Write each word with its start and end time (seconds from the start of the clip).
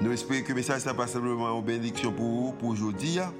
Nous 0.00 0.12
espérons 0.12 0.42
que 0.42 0.48
le 0.50 0.54
message 0.54 0.86
n'est 0.86 0.94
pas 0.94 1.08
simplement 1.08 1.58
une 1.58 1.64
bénédiction 1.64 2.12
pour 2.12 2.24
vous, 2.24 2.52
pour 2.52 2.68
aujourd'hui, 2.68 3.18
hein, 3.18 3.32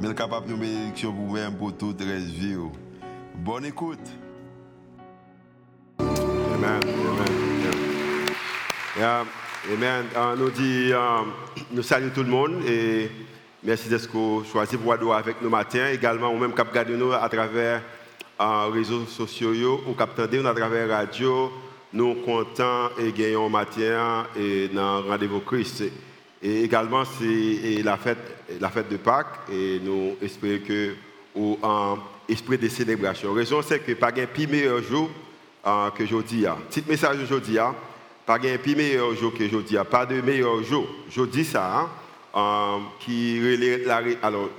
mais 0.00 0.14
capable 0.14 0.48
de 0.48 0.54
bénédiction 0.54 1.12
pour 1.12 1.26
vous-même, 1.26 1.54
pour 1.54 1.76
toute 1.76 2.00
la 2.00 2.16
vie. 2.16 2.56
Bonne 3.34 3.66
écoute. 3.66 3.98
Amen. 5.98 6.80
Amen. 8.96 9.26
amen. 9.70 10.06
Uh, 10.16 10.34
nous 10.38 10.48
uh, 10.48 10.94
nous 11.72 11.82
saluons 11.82 12.10
tout 12.14 12.22
le 12.22 12.30
monde 12.30 12.64
et 12.66 13.10
merci 13.62 13.90
d'être 13.90 14.08
choisi 14.50 14.78
pour 14.78 14.94
avoir 14.94 15.18
avec 15.18 15.42
nous 15.42 15.50
matin. 15.50 15.90
Également, 15.92 16.32
nous 16.32 16.38
même 16.38 16.54
cap 16.54 16.74
nous 16.88 17.12
à 17.12 17.28
travers 17.28 17.82
les 18.40 18.46
uh, 18.46 18.72
réseaux 18.72 19.04
sociaux 19.04 19.82
ou 19.86 19.92
cap 19.92 20.18
nous 20.18 20.46
à 20.46 20.54
travers 20.54 20.86
la 20.86 20.96
radio 20.96 21.52
nous 21.92 22.14
comptons 22.16 22.90
et 22.98 23.12
gagnons 23.12 23.48
matin 23.48 24.26
et 24.36 24.68
dans 24.68 25.02
rendez-vous 25.02 25.40
Christ. 25.40 25.84
Et 26.42 26.62
également, 26.64 27.04
c'est 27.04 27.82
la 27.82 27.96
fête, 27.96 28.18
la 28.60 28.68
fête 28.68 28.88
de 28.88 28.96
Pâques 28.96 29.50
et 29.52 29.80
nous 29.82 30.16
espérons 30.22 30.62
que 30.66 30.94
ou 31.34 31.58
en 31.62 31.98
esprit 32.28 32.58
de 32.58 32.68
célébration. 32.68 33.32
La 33.32 33.40
raison, 33.40 33.62
c'est 33.62 33.80
que 33.80 33.92
pas 33.92 34.08
un 34.08 34.46
meilleur 34.46 34.82
jour 34.82 35.10
euh, 35.66 35.90
que 35.90 36.04
jeudi. 36.04 36.44
Petit 36.68 36.84
message 36.88 37.18
aujourd'hui, 37.22 37.58
pas 38.26 38.36
un 38.36 38.74
meilleur 38.76 39.14
jour 39.14 39.32
que 39.32 39.48
jeudi. 39.48 39.76
Pas 39.90 40.06
de 40.06 40.20
meilleur 40.20 40.62
jour. 40.62 40.86
Je 41.10 41.22
dis 41.22 41.44
ça, 41.44 41.80
hein, 41.80 41.88
euh, 42.36 42.78
qui 43.00 43.40
la, 43.84 44.02
alors, 44.22 44.50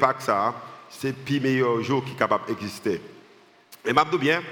pas 0.00 0.14
que 0.14 0.22
ça, 0.22 0.54
c'est 0.88 1.14
le 1.28 1.40
meilleur 1.40 1.82
jour 1.82 2.04
qui 2.04 2.12
est 2.12 2.16
capable 2.16 2.46
d'exister. 2.46 3.00
Et 3.84 3.92
je 3.92 4.18
bien, 4.18 4.42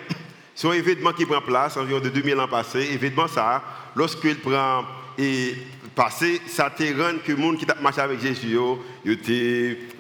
c'est 0.55 0.69
un 0.69 0.73
événement 0.73 1.13
qui 1.13 1.27
prend 1.27 1.41
place 1.41 1.77
environ 1.77 2.01
de 2.01 2.09
2000 2.09 2.39
ans 2.39 2.49
passés. 2.49 2.89
Événement 2.93 3.29
ça, 3.29 3.63
lorsqu'il 3.97 4.37
prend 4.37 4.85
et 5.17 5.55
passé, 5.95 6.41
ça 6.47 6.71
te 6.71 6.83
rend 6.83 7.19
que 7.25 7.33
les 7.33 7.43
gens 7.43 7.55
qui 7.55 7.67
marché 7.81 8.01
avec 8.01 8.21
Jésus, 8.21 8.49
ils 8.49 8.59
ont 8.59 8.79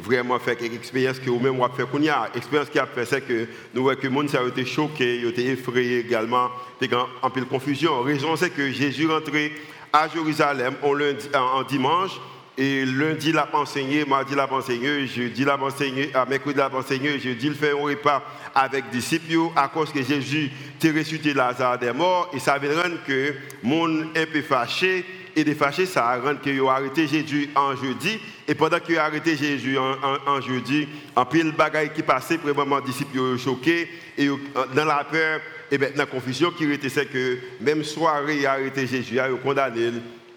vraiment 0.01 0.39
fait 0.39 0.57
quelque 0.57 0.75
expérience 0.75 1.19
que 1.21 1.31
vous-même 1.31 1.63
avez 1.63 1.75
fait. 1.75 1.87
L'expérience 2.35 2.69
qui 2.69 2.79
a 2.79 2.87
fait, 2.87 3.05
c'est 3.05 3.21
que 3.21 3.47
nous 3.73 3.83
voyons 3.83 4.01
que 4.01 4.07
les 4.09 4.29
gens 4.29 4.43
ont 4.43 4.49
été 4.49 4.65
choqués, 4.65 5.21
ils 5.21 5.27
ont 5.27 5.31
été 5.31 5.51
effrayés 5.51 6.01
également, 6.01 6.51
ils 6.81 6.93
ont 6.95 7.31
peu 7.31 7.41
de 7.41 7.47
confusion. 7.47 8.01
La 8.01 8.13
raison, 8.13 8.35
c'est 8.37 8.51
que 8.51 8.71
Jésus 8.71 9.05
est 9.05 9.13
rentré 9.13 9.53
à 9.93 10.09
Jérusalem 10.09 10.75
en 10.83 11.63
dimanche, 11.63 12.19
et 12.57 12.85
lundi, 12.85 13.31
il 13.31 13.39
a 13.39 13.49
enseigné, 13.53 14.05
mardi, 14.05 14.33
il 14.33 14.39
a 14.39 14.53
enseigné, 14.53 15.07
jeudi, 15.09 15.43
il 15.43 15.49
a 15.49 15.61
enseigné, 15.61 16.13
mercredi, 16.29 16.59
il 16.59 16.61
a 16.61 16.73
enseigné, 16.73 17.19
jeudi, 17.19 17.49
il 17.49 17.55
fait 17.55 17.73
un 17.73 17.83
repas 17.83 18.23
avec 18.55 18.91
disciples 18.91 19.51
à 19.57 19.67
cause 19.67 19.91
que 19.91 20.01
Jésus 20.03 20.53
a 20.83 20.87
ressuscité 20.87 21.35
Lazare 21.35 21.79
des 21.79 21.93
morts. 21.93 22.31
Et 22.33 22.39
ça 22.39 22.57
veut 22.59 22.69
dire 22.69 23.05
que 23.05 23.35
le 23.63 23.69
monde 23.69 24.07
est 24.15 24.23
un 24.23 24.27
peu 24.27 24.43
fâché. 24.43 25.05
Et 25.37 25.43
de 25.43 25.53
fâché, 25.53 25.85
ça 25.85 26.07
a 26.11 26.21
rendu 26.21 26.39
qu'ils 26.39 26.63
ont 26.63 26.71
arrêté 26.71 27.09
Jésus 27.09 27.51
en 27.57 27.75
jeudi. 27.75 28.21
Et 28.47 28.55
pendant 28.55 28.79
qu'ils 28.79 28.99
ont 28.99 29.01
arrêté 29.01 29.37
Jésus 29.37 29.77
en, 29.77 30.41
jeudi, 30.41 30.87
en 31.17 31.27
pile 31.27 31.51
bagaille 31.51 31.93
qui 31.93 32.05
passait, 32.05 32.37
vraiment, 32.37 32.79
les 32.79 32.85
disciples 32.85 33.19
ont 33.19 33.37
choqués. 33.37 33.89
Et 34.17 34.29
dans 34.77 34.85
la 34.85 35.03
peur, 35.03 35.41
et 35.73 35.79
bien, 35.79 35.91
dans 35.91 36.03
la 36.03 36.07
confusion 36.07 36.53
qui 36.53 36.71
était, 36.71 36.89
c'est 36.89 37.07
que 37.07 37.39
même 37.61 37.83
soirée, 37.83 38.37
ils 38.37 38.47
ont 38.47 38.51
arrêté 38.51 38.87
Jésus, 38.87 39.17
ils 39.17 39.33
ont 39.33 39.39
condamné. 39.39 39.91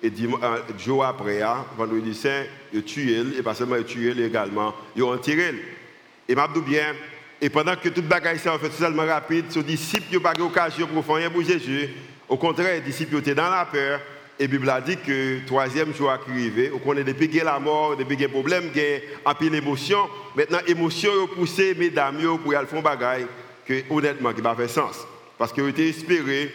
Et 0.04 0.12
un 0.42 0.78
jour 0.78 1.04
après, 1.04 1.42
hein, 1.42 1.66
vendredi 1.78 2.14
saint, 2.14 2.44
ils 2.72 2.84
tué, 2.84 3.24
et 3.38 3.42
pas 3.42 3.56
seulement 3.56 3.78
ils 3.78 3.84
tué 3.84 4.14
également, 4.24 4.76
ils 4.96 5.04
ont 5.04 5.18
tiré. 5.18 5.56
Et 6.30 6.36
m'a 6.36 6.48
bien, 6.48 6.94
et 7.40 7.50
pendant 7.50 7.76
que 7.76 7.90
toute 7.90 8.08
bagaille 8.08 8.40
s'est 8.40 8.50
fait 8.58 8.70
tellement 8.70 9.06
rapide, 9.06 9.46
les 9.56 9.64
disciples 9.64 10.14
n'ont 10.14 10.20
pas 10.20 10.34
eu 10.36 10.40
l'occasion 10.40 10.88
pour 10.88 11.06
faire 11.06 11.32
pour 11.32 11.44
Jésus. 11.44 11.90
Au 12.28 12.38
contraire, 12.38 12.74
les 12.74 12.82
disciples 12.82 13.18
étaient 13.18 13.36
dans 13.36 13.50
la 13.50 13.66
peur. 13.66 14.00
Et 14.40 14.44
la 14.44 14.48
Bible 14.50 14.70
a 14.70 14.82
dit 14.82 14.98
que 14.98 15.40
le 15.40 15.46
troisième 15.46 15.94
jour 15.96 16.12
arrivé, 16.12 16.72
on 16.74 16.78
connaît 16.78 17.04
depuis 17.04 17.28
qu'il 17.28 17.44
la 17.44 17.60
mort, 17.60 17.96
depuis 17.96 18.16
qu'il 18.16 18.24
y 18.24 18.26
a 18.26 18.30
problème, 18.30 18.66
il 18.74 18.82
y 18.82 19.02
a. 19.26 20.10
Maintenant, 20.36 20.60
l'émotion 20.68 21.10
a 21.24 21.36
poussé 21.36 21.74
mesdames 21.76 22.38
pour 22.44 22.56
aller 22.56 22.68
faire 22.68 22.82
bagaille 22.84 23.26
que 23.66 23.82
honnêtement, 23.90 24.34
qui 24.34 24.42
n'a 24.42 24.54
pas 24.54 24.62
fait 24.62 24.68
sens. 24.68 25.08
Parce 25.38 25.52
qu'ils 25.54 25.68
étaient 25.70 25.90
espérés 25.90 26.54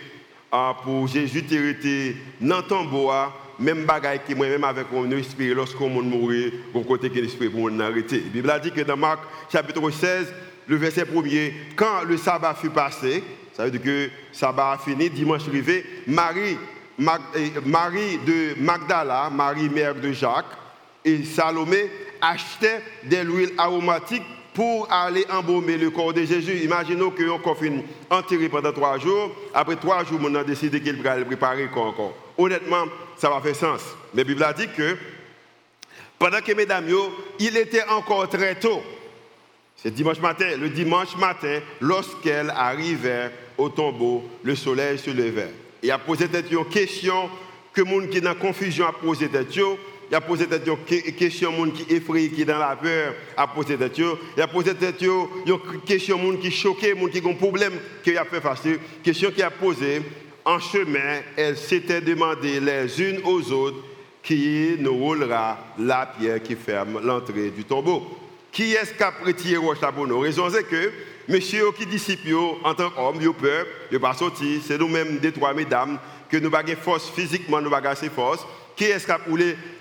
ah, 0.53 0.77
pour 0.83 1.09
Jésus 1.09 1.39
été 1.39 2.15
dans 2.39 2.59
le 2.59 2.63
tombeau, 2.63 3.11
même 3.59 3.87
bagaille 3.87 4.21
qui 4.27 4.35
moi-même 4.35 4.65
avec 4.65 4.87
nous 4.93 5.17
espérons 5.17 5.57
lorsqu'on 5.57 5.89
mourit, 5.89 6.53
bon 6.75 6.83
côté 6.83 7.09
qu'il 7.09 7.25
espère 7.25 7.51
pour 7.51 7.71
nous 7.71 7.83
arrêter. 7.83 8.19
La 8.19 8.31
Bible 8.31 8.51
a 8.51 8.59
dit 8.59 8.71
que 8.71 8.83
dans 8.83 8.97
Marc 8.97 9.21
chapitre 9.51 9.89
16, 9.91 10.33
le 10.69 10.77
verset 10.77 11.05
1er, 11.05 11.53
quand 11.75 12.03
le 12.07 12.19
sabbat 12.19 12.55
fut 12.55 12.69
passé, 12.69 13.25
ça 13.55 13.65
veut 13.65 13.71
dire 13.71 13.83
que 13.83 13.89
le 13.89 14.11
sabbat 14.31 14.73
a 14.73 14.79
fini, 14.79 15.09
dimanche 15.09 15.49
arrivé, 15.49 15.87
Marie, 16.07 16.59
Marie 16.99 18.19
de 18.27 18.61
Magdala, 18.61 19.31
Marie 19.31 19.71
mère 19.71 19.95
de 19.95 20.13
Jacques, 20.13 20.45
et 21.03 21.25
Salomé 21.25 21.91
achetaient 22.21 22.83
des 23.05 23.23
huiles 23.23 23.55
aromatiques 23.57 24.23
pour 24.55 24.91
aller 24.93 25.25
embaumer 25.31 25.77
le 25.77 25.91
corps 25.91 26.13
de 26.13 26.25
Jésus. 26.25 26.59
Imaginons 26.65 27.11
qu'on 27.11 27.39
confine 27.39 27.83
enterré 28.11 28.49
pendant 28.49 28.73
trois 28.73 28.99
jours. 28.99 29.31
Après 29.55 29.77
trois 29.77 30.05
jours, 30.05 30.21
on 30.23 30.35
a 30.35 30.45
décidé 30.45 30.81
qu'il 30.81 31.01
va 31.03 31.17
préparer 31.25 31.69
encore. 31.75 32.15
Honnêtement, 32.37 32.85
ça 33.17 33.31
va 33.31 33.41
faire 33.41 33.57
sens. 33.57 33.83
Mais 34.15 34.23
la 34.23 34.29
Bible 34.29 34.43
a 34.43 34.53
dit 34.53 34.69
que 34.77 34.97
pendant 36.19 36.41
que 36.41 36.53
mesdames, 36.53 36.87
il 37.39 37.57
était 37.57 37.85
encore 37.89 38.29
très 38.29 38.55
tôt. 38.55 38.83
C'est 39.77 39.93
dimanche 39.93 40.21
matin. 40.21 40.57
Le 40.59 40.69
dimanche 40.69 41.17
matin, 41.17 41.61
lorsqu'elle 41.81 42.51
arrivait 42.51 43.31
au 43.59 43.69
tombeau, 43.69 44.23
le 44.43 44.55
soleil 44.55 44.99
se 44.99 45.11
levait. 45.11 45.53
Il 45.83 45.91
a 45.91 45.99
posé 45.99 46.27
une 46.27 46.65
question 46.67 47.29
que 47.73 47.83
les 47.83 47.91
gens 47.91 48.07
qui 48.07 48.19
sont 48.19 48.25
dans 48.25 48.35
confusion 48.35 48.87
a 48.87 48.93
posé 48.93 49.29
il 50.13 50.17
a 50.17 50.21
posé 50.21 50.47
des 50.47 50.61
questions 51.15 51.57
gens 51.57 51.71
qui 51.71 51.91
effrayé, 51.91 52.29
qui 52.29 52.45
dans 52.45 52.59
la 52.59 52.77
peur, 52.77 53.15
a 53.35 53.47
posé 53.47 53.79
questions. 53.79 54.19
Il 54.37 54.43
a 54.43 54.47
posé 54.47 54.75
des 54.75 54.93
questions 55.87 56.19
gens 56.19 56.37
qui 56.37 56.51
choqué, 56.51 56.95
gens 56.95 57.07
qui 57.07 57.23
ont 57.25 57.31
un 57.31 57.35
problème, 57.35 57.73
qui 58.05 58.15
a 58.15 58.27
fait 58.27 58.43
face. 58.43 58.61
Question 59.03 59.31
qui 59.31 59.43
a 59.43 59.51
posé 59.51 60.03
en 60.45 60.59
chemin, 60.59 61.23
elle 61.35 61.57
s'était 61.57 62.03
demandé 62.03 62.61
les 62.61 63.01
unes 63.01 63.21
aux 63.25 63.51
autres 63.53 63.79
qui 64.23 64.77
nous 64.81 64.95
roulera 64.95 65.59
la 65.79 66.05
pierre 66.05 66.43
qui 66.43 66.57
ferme 66.57 67.01
l'entrée 67.03 67.49
du 67.49 67.65
tombeau. 67.65 68.07
Qui 68.53 68.75
est-ce 68.75 68.93
qui 68.93 69.03
a 69.03 69.15
retiré 69.25 69.57
Roche 69.57 69.81
pour 69.95 70.07
nous? 70.07 70.21
Raison 70.21 70.51
c'est 70.51 70.65
que, 70.65 70.93
monsieur 71.27 71.73
qui 71.73 71.87
disciples, 71.87 72.35
en 72.63 72.75
tant 72.75 72.91
qu'homme, 72.91 73.17
ils 73.19 73.33
peur, 73.33 73.65
ils 73.91 73.99
pas 73.99 74.13
sortir. 74.13 74.61
C'est 74.63 74.77
nous-mêmes, 74.77 75.21
des 75.21 75.33
trois 75.33 75.55
mesdames, 75.55 75.99
que 76.29 76.37
nous 76.37 76.51
n'avons 76.51 76.67
pas 76.67 76.77
force 76.77 77.09
physiquement, 77.09 77.63
nous 77.63 77.71
n'avons 77.71 77.83
pas 77.83 77.95
force 77.95 78.45
qui 78.77 78.85
est-ce 78.85 79.07
qui 79.07 79.13
a 79.13 79.21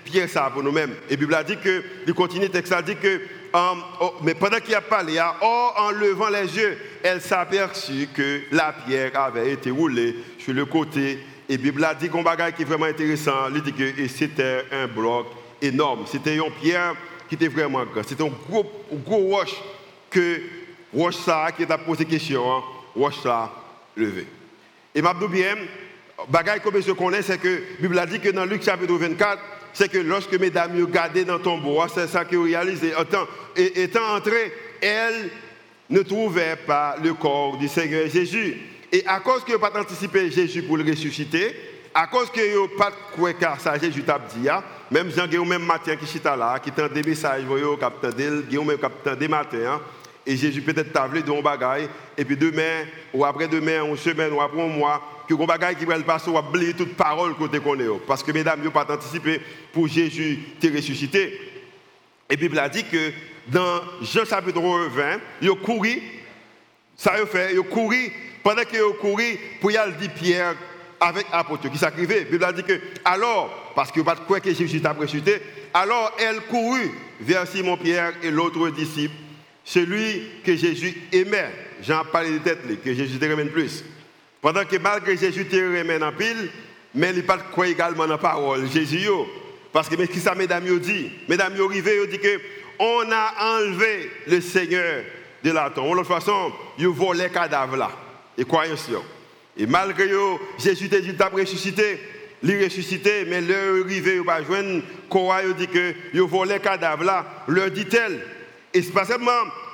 pierre 0.04 0.28
ça 0.28 0.50
pour 0.52 0.62
nous-mêmes 0.62 0.94
Et 1.08 1.16
Bible 1.16 1.34
a 1.34 1.44
dit 1.44 1.56
que, 1.56 1.82
il 2.06 2.14
continue, 2.14 2.46
le 2.46 2.50
texte 2.50 2.72
a 2.72 2.82
dit 2.82 2.96
que, 2.96 3.20
um, 3.54 3.82
oh, 4.00 4.14
mais 4.22 4.34
pendant 4.34 4.58
qu'il 4.58 4.74
a 4.74 4.80
parlé, 4.80 5.20
oh, 5.42 5.70
en 5.76 5.90
levant 5.90 6.28
les 6.28 6.56
yeux, 6.56 6.78
elle 7.02 7.20
s'aperçut 7.20 8.08
que 8.14 8.42
la 8.52 8.72
pierre 8.72 9.18
avait 9.18 9.52
été 9.52 9.70
roulée 9.70 10.16
sur 10.38 10.54
le 10.54 10.64
côté. 10.64 11.18
Et 11.48 11.58
Bible 11.58 11.84
a 11.84 11.94
dit 11.94 12.08
qu'on 12.08 12.22
bagage 12.22 12.54
qui 12.54 12.62
est 12.62 12.66
vraiment 12.66 12.86
intéressant, 12.86 13.48
il 13.54 13.62
dit 13.62 13.72
que 13.72 14.08
c'était 14.08 14.64
un 14.72 14.86
bloc 14.86 15.26
énorme. 15.60 16.04
C'était 16.06 16.36
une 16.36 16.50
pierre 16.60 16.94
qui 17.28 17.34
était 17.34 17.48
vraiment 17.48 17.84
grande. 17.84 18.04
C'était 18.06 18.24
un 18.24 18.32
gros, 18.48 18.70
gros 18.92 19.36
roche 19.36 19.54
que 20.10 20.40
roche 20.94 21.16
ça 21.16 21.48
qui 21.56 21.64
a 21.64 21.78
posé 21.78 22.04
question, 22.04 22.52
hein, 22.52 22.62
roche 22.94 23.20
ça 23.22 23.50
levé. 23.96 24.26
Et 24.94 25.00
m'a 25.00 25.14
bien, 25.14 25.56
bagaille 26.28 26.60
comme 26.60 26.80
je 26.80 26.92
connais, 26.92 27.22
c'est 27.22 27.38
que 27.38 27.62
Bible 27.80 27.98
a 27.98 28.06
dit 28.06 28.20
que 28.20 28.28
dans 28.28 28.44
Luc 28.44 28.62
chapitre 28.62 28.94
24, 28.94 29.40
c'est 29.72 29.90
que 29.90 29.98
lorsque 29.98 30.34
mesdames 30.34 30.72
gardé 30.86 31.24
dans 31.24 31.38
ton 31.38 31.58
bois, 31.58 31.86
c'est 31.92 32.06
ça 32.06 32.24
qu'ils 32.24 32.38
ont 32.38 32.44
réalisé. 32.44 32.92
Et 33.56 33.82
étant 33.82 34.14
entrée, 34.16 34.52
elles 34.80 35.30
ne 35.90 36.00
trouvaient 36.02 36.56
pas 36.66 36.96
le 37.02 37.14
corps 37.14 37.56
du 37.56 37.68
Seigneur 37.68 38.08
Jésus. 38.08 38.56
Et 38.90 39.04
à 39.06 39.20
cause 39.20 39.44
qu'ils 39.44 39.54
n'ont 39.54 39.60
pas 39.60 39.72
anticipé 39.78 40.30
Jésus 40.30 40.62
pour 40.62 40.76
le 40.76 40.84
ressusciter, 40.84 41.54
à 41.94 42.06
cause 42.06 42.30
qu'ils 42.30 42.54
n'ont 42.54 42.68
pas 42.68 42.90
de 42.90 43.32
car 43.32 43.60
ça 43.60 43.78
Jésus 43.78 44.02
t'a 44.02 44.18
dit, 44.18 44.48
hein, 44.48 44.62
même 44.90 45.10
Jean 45.10 45.26
même 45.44 45.64
matin 45.64 45.96
qui 45.96 46.04
est 46.04 46.24
là, 46.24 46.58
qui 46.58 46.70
t'a 46.72 46.88
des 46.88 47.02
messages, 47.02 47.44
même 47.44 49.16
des 49.16 49.28
matins, 49.28 49.58
hein, 49.66 49.80
et 50.26 50.36
Jésus 50.36 50.62
peut-être 50.62 50.92
t'a 50.92 51.08
de 51.08 51.32
un 51.32 51.42
bagaille, 51.42 51.88
et 52.16 52.24
puis 52.24 52.36
demain, 52.36 52.84
ou 53.12 53.24
après-demain, 53.24 53.84
une 53.84 53.96
semaine, 53.96 54.32
ou 54.32 54.40
après 54.40 54.62
un 54.62 54.68
mois, 54.68 55.02
que 55.28 55.34
les 55.34 55.46
bagaille 55.46 55.76
qui 55.76 55.84
va 55.84 55.96
le 55.96 56.04
passer, 56.04 56.30
ou 56.30 56.38
oublier 56.38 56.74
toute 56.74 56.94
parole 56.94 57.34
côté 57.34 57.58
qu'on 57.58 57.78
est. 57.78 57.88
Parce 58.06 58.22
que 58.22 58.32
mesdames, 58.32 58.62
n'ont 58.62 58.70
pas 58.70 58.86
anticipé 58.88 59.40
pour 59.72 59.88
Jésus 59.88 60.38
te 60.60 60.66
ressuscité. 60.68 61.38
Et 62.30 62.34
la 62.34 62.36
Bible 62.36 62.58
a 62.58 62.68
dit 62.68 62.84
que 62.84 63.12
dans 63.48 63.80
Jean 64.02 64.24
chapitre 64.24 64.60
20, 64.60 65.20
il 65.42 65.50
a 65.50 65.56
couru, 65.56 66.00
ça 66.96 67.12
a 67.14 67.26
fait, 67.26 67.52
il 67.52 67.58
a 67.58 67.62
couru, 67.62 68.12
pendant 68.42 68.62
qu'il 68.62 68.78
a 68.78 68.92
couru, 69.00 69.38
pour 69.60 69.70
y 69.70 69.76
aller 69.76 69.92
dire 69.92 70.14
Pierre 70.14 70.54
avec 71.00 71.26
l'apôtre 71.32 71.68
qui 71.68 71.78
s'acrivait. 71.78 72.20
La 72.20 72.30
Bible 72.30 72.44
a 72.44 72.52
dit 72.52 72.62
que, 72.62 72.80
alors, 73.04 73.72
parce 73.74 73.90
que 73.90 74.00
pas 74.00 74.14
de 74.14 74.20
quoi 74.20 74.38
que 74.38 74.54
Jésus 74.54 74.80
t'a 74.80 74.94
préchuté, 74.94 75.42
alors 75.74 76.12
elle 76.18 76.40
courut 76.42 76.90
vers 77.20 77.46
Simon 77.46 77.76
Pierre 77.76 78.12
et 78.22 78.30
l'autre 78.30 78.70
disciple, 78.70 79.14
celui 79.64 80.22
que 80.44 80.56
Jésus 80.56 80.94
aimait. 81.12 81.50
Jean 81.82 82.04
parlé 82.04 82.30
de 82.30 82.38
tête, 82.38 82.60
que 82.82 82.94
Jésus 82.94 83.18
te 83.18 83.24
remène 83.24 83.50
plus. 83.50 83.84
Pendant 84.40 84.64
que 84.64 84.76
malgré 84.76 85.16
Jésus 85.16 85.46
te 85.46 85.56
remène 85.56 86.02
en 86.02 86.12
pile, 86.12 86.50
mais 86.94 87.10
il 87.10 87.16
n'y 87.16 87.22
pas 87.22 87.38
quoi 87.38 87.66
également 87.66 88.04
dans 88.04 88.12
la 88.12 88.18
parole? 88.18 88.68
Jésus, 88.70 89.08
parce 89.72 89.88
que 89.88 89.96
ce 89.96 90.10
que 90.10 90.18
ça, 90.18 90.34
mesdames, 90.34 90.78
dit, 90.78 91.10
mesdames, 91.28 91.56
yo 91.56 91.68
arrivé, 91.68 92.06
dit 92.06 92.18
que 92.18 92.40
on 92.78 93.10
a 93.10 93.56
enlevé 93.56 94.10
le 94.26 94.40
Seigneur 94.40 95.04
de 95.42 95.50
la 95.50 95.70
tombe. 95.70 95.92
De 95.92 95.98
toute 95.98 96.08
façon, 96.08 96.52
ils 96.78 96.86
volé 96.88 97.24
les 97.24 97.30
cadavres 97.30 97.76
là. 97.76 97.90
Et 98.36 98.44
croyez 98.44 98.74
Et 99.56 99.66
malgré 99.66 100.10
eux, 100.10 100.38
Jésus 100.58 100.88
t'a 100.88 101.00
dit, 101.00 101.14
t'as 101.14 101.28
ressuscité, 101.28 101.98
il 102.42 102.64
ressuscité, 102.64 103.24
mais 103.28 103.40
leur 103.40 103.84
arrivé, 103.84 104.16
il 104.16 104.22
va 104.22 104.42
joindre, 104.42 104.82
quoi, 105.08 105.42
dit 105.56 105.68
que 105.68 105.94
ils 106.12 106.20
volé 106.20 106.54
les 106.54 106.60
cadavres 106.60 107.04
là, 107.04 107.44
leur 107.48 107.70
dit-elle. 107.70 108.20
Et 108.74 108.82
c'est 108.82 108.92
pas 108.92 109.04
seulement, 109.04 109.30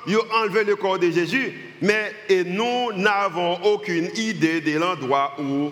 ils 0.07 0.17
ont 0.17 0.25
enlevé 0.33 0.63
le 0.63 0.75
corps 0.75 0.99
de 0.99 1.09
Jésus, 1.09 1.53
mais 1.81 2.13
et 2.27 2.43
nous 2.43 2.91
n'avons 2.93 3.61
aucune 3.63 4.09
idée 4.15 4.59
de 4.61 4.77
l'endroit 4.77 5.35
où 5.39 5.71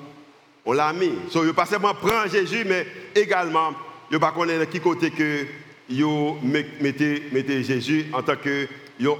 on 0.65 0.73
l'a 0.73 0.93
mis. 0.93 1.11
So, 1.29 1.45
il 1.45 1.53
pas 1.53 1.65
seulement 1.65 1.93
prendre 1.93 2.29
Jésus, 2.31 2.63
mais 2.65 2.85
également, 3.15 3.73
il 4.09 4.13
ne 4.13 4.19
pas 4.19 4.31
connaître 4.31 4.69
qui 4.69 4.79
côté 4.79 5.11
que 5.11 5.45
yo 5.89 6.37
mettez, 6.43 7.63
Jésus 7.63 8.05
en 8.13 8.21
tant 8.21 8.35
que 8.35 8.67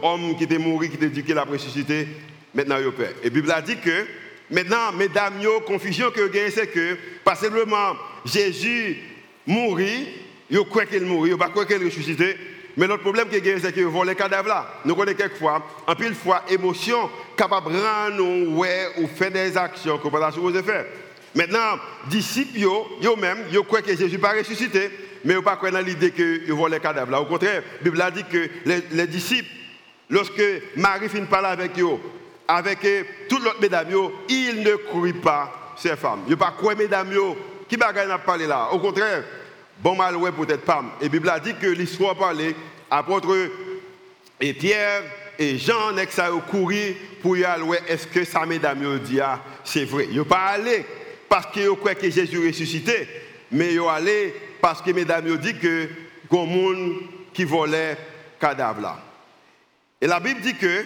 homme 0.02 0.36
qui 0.38 0.44
était 0.46 0.58
mort, 0.58 0.82
qui 0.82 0.96
était 0.96 1.06
éduqué, 1.06 1.34
la 1.34 1.44
ressuscité, 1.44 2.08
maintenant 2.54 2.78
il 2.78 2.92
peur. 2.92 3.12
Et 3.22 3.26
la 3.26 3.30
Bible 3.30 3.52
a 3.52 3.62
dit 3.62 3.78
que 3.78 4.06
maintenant, 4.50 4.92
mesdames, 4.94 5.42
yo 5.42 5.60
confusion 5.62 6.12
que 6.12 6.22
vous 6.22 6.52
c'est 6.54 6.68
que 6.68 6.98
pas 7.24 7.36
simplement 7.36 7.96
Jésus 8.26 8.98
mourit, 9.46 10.08
yo 10.50 10.66
croit 10.66 10.86
qu'il 10.86 11.04
mourit, 11.04 11.32
yo 11.32 11.38
pas 11.38 11.50
croit 11.50 11.66
qu'il 11.66 11.84
ressuscité, 11.84 12.36
mais 12.78 12.88
notre 12.88 13.02
problème 13.02 13.28
que 13.28 13.60
c'est 13.60 13.74
que 13.74 13.82
vous 13.82 14.04
les 14.04 14.16
cadavres 14.16 14.48
là. 14.48 14.68
Nous 14.86 14.96
connaissons 14.96 15.18
quelquefois, 15.18 15.66
en 15.88 15.96
pile 15.96 16.14
fois, 16.14 16.44
émotion 16.48 17.10
capable 17.36 17.74
de 17.74 17.80
rendre 17.80 18.56
ouais, 18.56 18.90
ou 19.00 19.08
faire 19.08 19.32
des 19.32 19.58
actions 19.58 19.98
que 19.98 20.08
pas 20.08 20.32
supposé 20.32 20.62
faire. 20.62 20.86
Maintenant, 21.34 21.80
disciples, 22.08 22.60
même, 23.20 23.40
yo 23.52 23.64
croient 23.64 23.82
que 23.82 23.96
Jésus 23.96 24.20
pas 24.20 24.34
ressuscité 24.34 24.92
mais 25.24 25.34
ils 25.34 25.38
ne 25.38 25.42
pas 25.42 25.60
dans 25.72 25.80
l'idée 25.80 26.12
qu'ils 26.12 26.54
vont 26.54 26.68
les 26.68 26.80
cadavres. 26.80 27.20
Au 27.20 27.26
contraire, 27.26 27.62
la 27.80 27.84
Bible 27.84 28.02
a 28.02 28.12
dit 28.12 28.24
que 28.24 28.50
les, 28.66 29.08
disciples, 29.08 29.50
lorsque 30.10 30.42
Marie 30.76 31.10
finit 31.10 31.26
parler 31.26 31.48
avec 31.48 31.78
eux, 31.80 31.98
avec 32.48 32.80
toutes 33.28 33.44
les 33.44 33.52
mesdames, 33.62 33.88
ils 34.30 34.64
ne 34.64 34.76
croient 34.76 35.22
pas 35.22 35.76
ces 35.76 35.96
femmes. 35.96 36.22
Ils 36.28 36.32
ne 36.32 36.36
pas 36.36 36.52
croire 36.52 36.78
mesdames, 36.78 37.12
qui 37.68 37.76
bagaille 37.76 38.08
n'a 38.08 38.20
parlé 38.20 38.48
là. 38.48 38.70
Au 38.72 38.80
contraire, 38.80 39.24
bon 39.80 39.96
mal 39.96 40.16
ouais 40.16 40.32
peut-être 40.32 40.66
pas. 40.66 40.84
Et 41.02 41.06
la 41.06 41.10
Bible 41.10 41.30
a 41.30 41.40
dit 41.40 41.56
que 41.56 41.68
l'histoire 41.68 42.16
parlait, 42.16 42.56
apôtre 42.90 43.36
et 44.40 44.54
Pierre 44.54 45.04
et 45.40 45.58
Jean 45.58 45.92
n'est 45.94 46.08
ça 46.08 46.30
couru 46.50 46.96
pour 47.22 47.38
y 47.38 47.44
aller 47.44 47.64
est-ce 47.88 48.08
que 48.08 48.24
ça 48.24 48.46
mesdames 48.46 49.00
dit 49.00 49.20
ah, 49.20 49.42
c'est 49.64 49.86
vrai? 49.86 50.08
Ils 50.12 50.24
pas 50.24 50.46
allé 50.48 50.86
parce 51.30 51.52
qu'ils 51.52 51.70
croient 51.72 51.96
que 51.96 52.10
Jésus 52.10 52.46
ressuscité, 52.46 53.08
mais 53.52 53.74
ils 53.74 53.82
allés 53.88 54.34
parce 54.62 54.82
que 54.82 54.92
mesdames 54.92 55.32
ont 55.32 55.36
dit 55.36 55.56
que 55.58 55.90
y 56.32 56.36
a 56.36 56.46
monde 56.46 57.02
qui 57.34 57.44
volait 57.44 57.98
cadavre. 58.40 58.98
Et 60.02 60.08
la 60.08 60.20
Bible 60.20 60.42
dit 60.42 60.56
que 60.56 60.86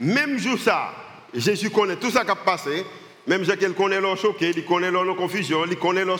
même 0.00 0.38
jour 0.38 0.58
ça, 0.58 0.92
Jésus 1.34 1.70
connaît 1.70 1.96
tout 1.96 2.10
ça 2.10 2.24
qui 2.24 2.30
a 2.30 2.36
passé, 2.36 2.84
même 3.28 3.44
si 3.44 3.56
qu'il 3.56 3.74
connaît 3.74 4.00
leur 4.00 4.16
choqué, 4.16 4.52
il 4.56 4.64
connaît 4.64 4.90
leur 4.90 5.14
confusion, 5.14 5.64
il 5.68 5.76
connaît 5.76 6.04
leur 6.04 6.18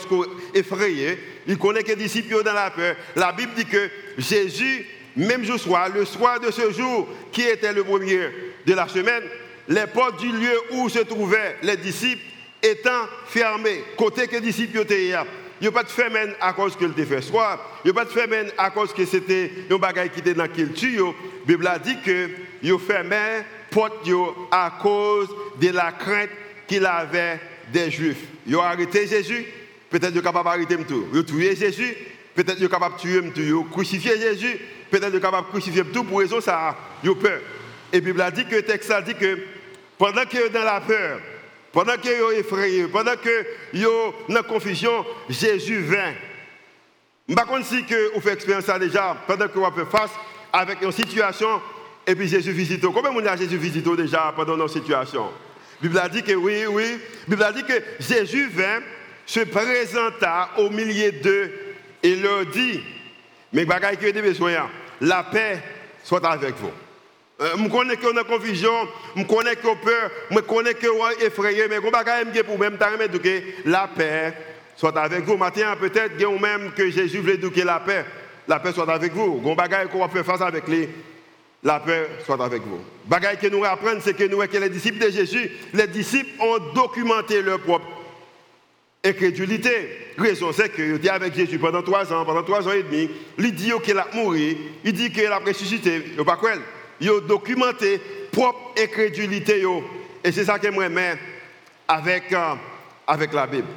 effrayé, 0.53 1.17
il 1.47 1.57
connaît 1.57 1.83
que 1.83 1.89
les 1.89 1.95
disciples 1.95 2.43
dans 2.43 2.53
la 2.53 2.69
peur. 2.69 2.95
La 3.15 3.31
Bible 3.31 3.51
dit 3.55 3.65
que 3.65 3.89
Jésus, 4.17 4.85
même 5.15 5.43
jour 5.43 5.59
soir, 5.59 5.89
le 5.89 6.05
soir 6.05 6.39
de 6.39 6.51
ce 6.51 6.71
jour, 6.71 7.07
qui 7.31 7.41
était 7.41 7.73
le 7.73 7.83
premier 7.83 8.29
de 8.65 8.73
la 8.73 8.87
semaine, 8.87 9.23
les 9.67 9.87
portes 9.87 10.19
du 10.19 10.31
lieu 10.31 10.59
où 10.71 10.87
se 10.87 10.99
trouvaient 10.99 11.57
les 11.63 11.77
disciples 11.77 12.21
étant 12.61 13.07
fermées, 13.27 13.83
côté 13.97 14.27
que 14.27 14.35
les 14.35 14.41
disciples 14.41 14.79
étaient 14.79 15.13
il 15.61 15.63
n'y 15.63 15.67
a 15.67 15.71
pas 15.73 15.83
de 15.83 15.89
famine 15.89 16.33
à 16.39 16.53
cause 16.53 16.77
qu'il 16.77 16.93
te 16.93 17.03
fait 17.03 17.21
soir. 17.21 17.59
Il 17.83 17.91
n'y 17.91 17.91
a 17.91 18.01
pas 18.01 18.05
de 18.05 18.17
famine 18.17 18.49
à 18.57 18.69
cause 18.69 18.93
que 18.93 19.05
c'était 19.05 19.51
un 19.69 19.75
bagage 19.75 20.11
qui 20.11 20.19
était 20.19 20.33
dans 20.33 20.43
la 20.43 20.47
culture. 20.47 21.07
La 21.07 21.45
Bible 21.45 21.67
a 21.67 21.79
dit 21.79 21.97
que 22.01 22.29
il 22.63 22.79
fermé 22.79 23.43
porte 23.69 24.09
à 24.51 24.79
cause 24.81 25.27
de 25.59 25.69
la 25.69 25.91
crainte 25.91 26.29
qu'il 26.69 26.85
avait 26.85 27.39
des 27.73 27.91
Juifs. 27.91 28.23
Ils 28.47 28.55
ont 28.55 28.61
arrêté 28.61 29.07
Jésus, 29.07 29.45
peut-être 29.89 30.11
qu'ils 30.11 30.17
sont 30.17 30.23
capables 30.23 30.45
d'arrêter 30.49 30.77
tout. 30.85 31.07
Ils 31.11 31.19
ont 31.19 31.23
tué 31.23 31.55
Jésus, 31.55 31.95
peut-être 32.35 32.55
qu'ils 32.55 32.65
sont 32.65 32.71
capables 32.71 32.95
de 32.95 33.01
tuer 33.01 33.21
tout. 33.33 33.41
Ils 33.41 33.53
ont 33.53 33.63
crucifié 33.63 34.17
Jésus, 34.17 34.57
peut-être 34.89 35.11
qu'ils 35.11 35.15
sont 35.15 35.25
capables 35.25 35.47
de 35.47 35.51
crucifier 35.51 35.83
tout. 35.85 36.03
Pour 36.03 36.19
raison 36.19 36.39
ça, 36.39 36.77
ils 37.03 37.09
ont 37.09 37.15
peur. 37.15 37.39
Et 37.91 37.99
la 37.99 38.05
Bible 38.05 38.21
a 38.21 38.31
dit 38.31 38.45
que 38.45 38.55
le 38.55 38.61
texte 38.61 38.91
a 38.91 39.01
dit 39.01 39.15
que 39.15 39.39
pendant 39.97 40.23
qu'ils 40.25 40.39
sont 40.39 40.53
dans 40.53 40.63
la 40.63 40.79
peur, 40.79 41.19
pendant 41.71 41.95
que 41.97 42.07
sont 42.07 42.31
effrayés, 42.31 42.87
pendant 42.87 43.15
que 43.15 43.45
sont 43.81 44.13
dans 44.29 44.43
confusion, 44.43 45.05
Jésus 45.27 45.81
vint. 45.81 46.13
Je 47.27 47.33
ne 47.33 47.37
sais 47.37 47.45
pas 47.45 47.63
si 47.63 47.83
vous 48.13 48.21
faites 48.21 48.33
expérience 48.35 48.79
déjà, 48.79 49.17
pendant 49.27 49.47
que 49.47 49.59
vous 49.59 49.65
faites 49.75 49.89
face 49.89 50.11
avec 50.53 50.81
une 50.81 50.91
situation, 50.91 51.61
et 52.07 52.15
puis 52.15 52.27
Jésus 52.27 52.51
visite. 52.51 52.85
Combien 52.87 53.11
de 53.21 53.27
a 53.27 53.35
Jésus 53.35 53.57
visité 53.57 53.95
déjà 53.95 54.33
pendant 54.35 54.57
nos 54.57 54.67
situations? 54.67 55.25
La 55.25 55.48
Bible 55.81 55.97
a 55.97 56.09
dit 56.09 56.23
que 56.23 56.33
oui, 56.33 56.65
oui. 56.67 56.99
Bible 57.27 57.43
a 57.43 57.51
dit 57.51 57.63
que 57.63 57.73
Jésus 57.99 58.49
vint, 58.49 58.81
se 59.25 59.41
présenta 59.41 60.49
au 60.57 60.69
milieu 60.69 61.11
d'eux 61.11 61.51
et 62.01 62.15
leur 62.15 62.45
dit, 62.47 62.81
mais 63.53 63.65
bagaille 63.65 63.97
que 63.97 64.09
des 64.09 64.21
besoins, 64.21 64.69
la 65.01 65.23
paix 65.23 65.59
soit 66.03 66.25
avec 66.25 66.55
vous. 66.55 66.71
Euh, 67.41 67.55
je 67.57 67.67
connais 67.69 67.95
qu'on 67.95 68.17
a 68.17 68.23
confusion, 68.23 68.73
je 69.15 69.23
connais 69.23 69.55
qu'on 69.55 69.75
peur, 69.75 70.11
je 70.31 70.39
connais 70.39 70.73
qu'on 70.73 71.09
est 71.09 71.23
effrayé, 71.23 71.67
mais 71.69 71.75
je 71.75 71.81
ne 71.81 72.41
pour 72.41 72.59
même 72.59 72.77
que 72.77 73.43
la 73.65 73.87
paix 73.87 74.33
soit 74.75 74.97
avec 74.97 75.23
vous. 75.23 75.37
Maintenant, 75.37 75.75
peut-être 75.79 76.17
que 76.17 76.25
même 76.25 76.71
que 76.71 76.89
Jésus 76.89 77.19
voulait 77.19 77.37
que 77.37 77.61
la 77.61 77.79
paix, 77.79 78.05
la 78.47 78.59
paix 78.59 78.73
soit 78.73 78.91
avec 78.91 79.13
vous. 79.13 79.41
Je 79.45 79.55
bagaille 79.55 79.87
qu'on 79.87 79.99
va 79.99 80.09
faire 80.09 80.25
face 80.25 80.41
avec 80.41 80.67
lui, 80.67 80.89
la 81.63 81.79
paix 81.79 82.07
soit 82.25 82.43
avec 82.43 82.61
vous. 82.61 82.79
Bagaille 83.05 83.37
que 83.37 83.47
nous 83.47 83.63
apprenons, 83.65 83.99
c'est 84.01 84.15
que 84.15 84.23
nous, 84.23 84.39
que 84.39 84.57
les 84.57 84.69
disciples 84.69 85.05
de 85.05 85.09
Jésus, 85.11 85.51
les 85.73 85.87
disciples 85.87 86.41
ont 86.41 86.73
documenté 86.73 87.41
leur 87.41 87.59
propre 87.59 87.87
incrédulité. 89.03 90.13
Raison, 90.17 90.51
c'est 90.51 90.69
que 90.69 90.95
était 90.95 91.09
avec 91.09 91.33
Jésus 91.33 91.59
pendant 91.59 91.81
trois 91.81 92.11
ans, 92.13 92.25
pendant 92.25 92.43
trois 92.43 92.67
ans 92.67 92.73
et 92.73 92.83
demi. 92.83 93.09
Il 93.37 93.53
dit 93.53 93.71
qu'il 93.83 93.97
a 93.97 94.07
mouru, 94.13 94.55
il 94.83 94.93
dit 94.93 95.11
qu'il 95.11 95.27
a 95.27 95.39
ressuscité. 95.39 96.03
Il 96.17 96.25
pas 96.25 96.37
quoi 96.37 96.51
ils 97.01 97.09
ont 97.11 97.19
documenté 97.19 98.01
propre 98.31 98.73
incrédulité. 98.77 99.63
Et 100.23 100.31
c'est 100.31 100.45
ça 100.45 100.59
que 100.59 100.67
moi 100.67 100.85
avec, 101.87 102.33
euh, 102.33 102.55
avec 103.07 103.33
la 103.33 103.47
Bible. 103.47 103.67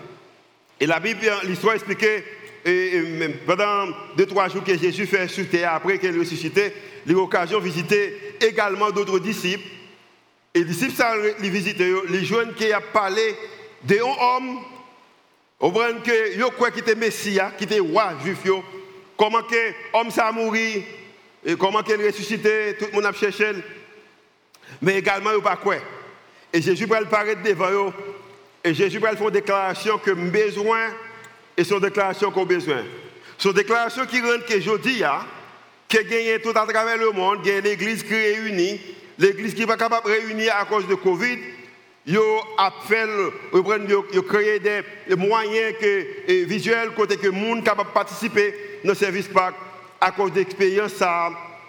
Et 0.80 0.86
la 0.86 0.98
Bible, 0.98 1.20
l'histoire 1.44 1.74
expliquée, 1.74 2.24
et, 2.64 3.28
pendant 3.46 3.88
deux, 4.16 4.26
trois 4.26 4.48
jours 4.48 4.64
que 4.64 4.76
Jésus 4.76 5.06
fait 5.06 5.28
sur 5.28 5.48
terre, 5.48 5.74
après 5.74 5.98
qu'il 5.98 6.14
est 6.14 6.18
ressuscité, 6.18 6.72
il 7.06 7.12
a 7.12 7.14
l'occasion 7.14 7.58
de 7.58 7.64
visiter 7.64 8.36
également 8.40 8.90
d'autres 8.90 9.18
disciples. 9.18 9.66
Et 10.54 10.60
les 10.60 10.64
disciples, 10.64 10.94
ça, 10.94 11.14
les 11.16 11.50
visiter, 11.50 11.92
les 12.08 12.24
jeunes 12.24 12.54
qui 12.54 12.66
ont 12.66 12.78
parlé 12.92 13.34
d'un 13.82 14.02
homme, 14.02 14.60
au 15.58 15.70
vrai 15.70 15.94
que 16.04 16.38
yo 16.38 16.50
quoi 16.50 16.70
qui 16.70 16.80
était 16.80 16.94
Messie, 16.94 17.38
qui 17.58 17.64
était 17.64 17.80
roi 17.80 18.14
juif, 18.22 18.38
comment 19.16 19.42
que 19.42 19.72
homme 19.92 20.10
ça 20.10 20.28
a 20.28 20.32
mouru, 20.32 20.82
et 21.44 21.56
comment 21.56 21.82
qu'elle 21.82 22.04
ressuscité, 22.04 22.76
tout 22.78 22.86
le 22.86 22.92
monde 22.92 23.06
a 23.06 23.12
cherché. 23.12 23.52
Mais 24.80 24.98
également, 24.98 25.30
il 25.36 25.42
pas 25.42 25.56
quoi. 25.56 25.76
Et 26.52 26.62
Jésus 26.62 26.86
va 26.86 27.04
paraître 27.04 27.42
devant 27.42 27.70
eux. 27.70 27.92
Et 28.64 28.74
Jésus 28.74 28.98
va 28.98 29.16
faire 29.16 29.26
une 29.26 29.32
déclaration 29.32 29.98
que 29.98 30.12
besoin 30.12 30.90
et 31.56 31.64
son 31.64 31.78
déclaration 31.78 32.30
qu'on 32.30 32.44
besoin. 32.44 32.82
Son 33.38 33.52
déclaration 33.52 34.06
qui 34.06 34.20
rend 34.20 34.40
que 34.46 34.60
je 34.60 34.76
dis, 34.78 35.02
que 35.88 36.02
gagne 36.02 36.38
tout 36.40 36.56
à 36.56 36.66
travers 36.66 36.96
le 36.96 37.10
monde, 37.10 37.44
y 37.44 37.50
a 37.50 37.60
l'église 37.60 38.02
qui 38.02 38.14
réunit, 38.14 38.80
l'église 39.18 39.54
qui 39.54 39.60
n'est 39.60 39.66
pas 39.66 39.76
capable 39.76 40.06
de 40.06 40.12
réunir 40.12 40.54
à 40.56 40.64
cause 40.64 40.86
de 40.86 40.94
Covid. 40.94 41.38
Ils 42.06 42.18
ont 42.18 42.40
créé 44.28 44.58
des 44.58 45.16
moyens 45.16 45.74
que, 45.80 46.44
visuels 46.44 46.90
côté 46.96 47.16
que 47.16 47.26
le 47.26 47.32
monde 47.32 47.64
capable 47.64 47.90
de 47.90 47.94
participer 47.94 48.54
dans 48.84 48.90
le 48.90 48.96
service 48.96 49.28
parc 49.28 49.54
à 50.00 50.10
cause 50.10 50.32
de 50.32 50.40
l'expérience 50.40 50.94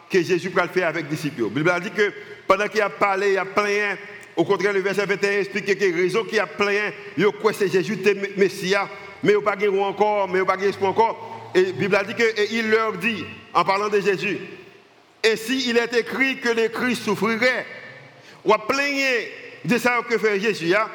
que 0.10 0.24
Jésus 0.24 0.52
a 0.56 0.68
fait 0.68 0.84
avec 0.84 1.06
les 1.06 1.16
disciples. 1.16 1.44
La 1.44 1.50
Bible 1.50 1.70
a 1.70 1.80
dit 1.80 1.92
que 1.92 2.12
pendant 2.48 2.68
qu'il 2.68 2.82
a 2.82 2.90
parlé, 2.90 3.34
il 3.34 3.38
a 3.38 3.46
plein. 3.46 3.96
Au 4.36 4.44
contraire, 4.44 4.74
le 4.74 4.80
verset 4.80 5.06
21 5.06 5.40
explique 5.40 5.78
que 5.78 5.86
la 5.86 5.96
raison 5.96 6.24
qu'il 6.24 6.40
a 6.40 6.48
plein, 6.48 6.92
il 7.18 7.26
a 7.26 7.54
c'est 7.54 7.72
Jésus 7.72 8.00
le 8.04 8.16
Messie, 8.38 8.74
mais 9.24 9.34
il 9.34 9.44
n'a 9.44 9.56
pas 9.56 9.88
encore, 9.88 10.28
mais 10.28 10.40
il 10.40 10.46
n'a 10.46 10.56
pas 10.56 10.86
encore. 10.86 11.52
Et 11.56 11.66
la 11.66 11.72
Bible 11.72 11.96
a 11.96 12.04
dit 12.04 12.14
qu'il 12.16 12.70
leur 12.70 12.94
dit, 12.94 13.26
en 13.54 13.64
parlant 13.64 13.90
de 13.90 14.00
Jésus, 14.00 14.40
et 15.24 15.38
si 15.38 15.70
il 15.70 15.78
est 15.78 15.94
écrit 15.96 16.40
que 16.40 16.50
le 16.50 16.68
Christ 16.68 17.04
souffrirait, 17.04 17.66
ou 18.44 18.54
à 18.54 18.68
plaigner 18.68 19.32
de 19.64 19.78
ça 19.78 20.02
que 20.08 20.18
fait 20.18 20.40
Jésus, 20.40 20.76
hein? 20.76 20.90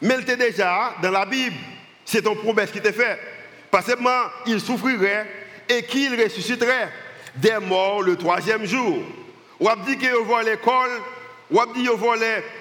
mais 0.00 0.14
il 0.14 0.22
était 0.22 0.36
déjà 0.36 0.94
dans 1.02 1.10
la 1.10 1.26
Bible. 1.26 1.56
C'est 2.04 2.22
ton 2.22 2.36
promesse 2.36 2.70
qui 2.70 2.80
t'est 2.80 2.92
fait. 2.92 3.18
Parce 3.70 3.86
que 3.86 3.98
il 4.46 4.60
souffrirait 4.60 5.26
et 5.68 5.82
qu'il 5.82 6.20
ressusciterait 6.22 6.88
des 7.34 7.58
morts 7.60 8.02
le 8.02 8.16
troisième 8.16 8.64
jour. 8.64 8.98
Ou 9.60 9.68
a 9.68 9.76
dit 9.76 9.98
qu'il 9.98 10.08
à 10.08 10.42
l'école, 10.42 10.90
ou 11.50 11.60
a 11.60 11.66
dit 11.66 11.82
qu'il 11.82 11.90
va 11.90 12.16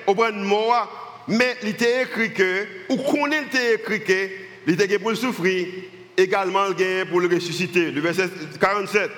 au 0.08 0.16
bon 0.16 0.36
mort, 0.44 1.24
mais 1.28 1.56
il 1.62 1.70
était 1.70 2.04
écrit 2.04 2.34
que, 2.34 2.68
ou 2.90 2.98
qu'on 2.98 3.32
était 3.32 3.76
écrit 3.76 4.04
que, 4.04 4.30
il 4.68 4.82
était 4.82 5.00
pour 5.00 5.12
le 5.12 5.16
souffrir, 5.16 5.68
également 6.18 6.66
pour 7.10 7.20
le 7.20 7.28
ressusciter. 7.28 7.92
Le 7.92 8.02
verset 8.02 8.30
47. 8.60 9.12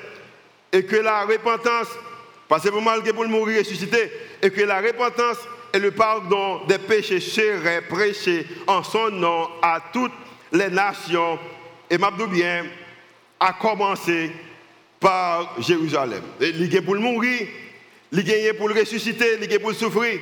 Et 0.73 0.83
que 0.83 0.97
la 0.97 1.25
repentance, 1.25 1.87
parce 2.47 2.63
que 2.63 2.83
malgré 2.83 3.13
pour 3.13 3.23
le 3.23 3.29
mourir 3.29 3.59
ressusciter, 3.59 4.11
et 4.41 4.49
que 4.49 4.61
la 4.61 4.81
repentance 4.81 5.37
et 5.73 5.79
le 5.79 5.91
pardon 5.91 6.65
des 6.67 6.77
péchés 6.77 7.19
seraient 7.19 7.81
prêchés 7.81 8.45
en 8.67 8.83
son 8.83 9.09
nom 9.09 9.49
à 9.61 9.81
toutes 9.93 10.13
les 10.51 10.69
nations. 10.69 11.39
Et 11.89 11.97
m'a 11.97 12.11
bien, 12.11 12.65
à 13.39 13.53
commencer 13.53 14.31
par 14.99 15.55
Jérusalem. 15.61 16.23
Il 16.41 16.75
est 16.75 16.81
pour 16.81 16.95
le 16.95 16.99
mourir, 16.99 17.47
il 18.11 18.29
est 18.29 18.53
pour 18.53 18.67
le 18.67 18.79
ressusciter, 18.79 19.37
il 19.41 19.51
est 19.51 19.59
pour 19.59 19.69
le 19.69 19.75
souffrir. 19.75 20.19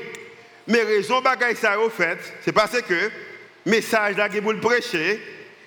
Mais 0.67 0.83
raison 0.83 1.21
bagaille 1.21 1.55
ça 1.55 1.79
au 1.79 1.89
fait, 1.89 2.17
c'est 2.41 2.51
parce 2.51 2.81
que 2.81 3.11
message 3.65 4.17
là 4.17 4.29
pour 4.29 4.53
le 4.53 4.59
prêcher 4.59 5.19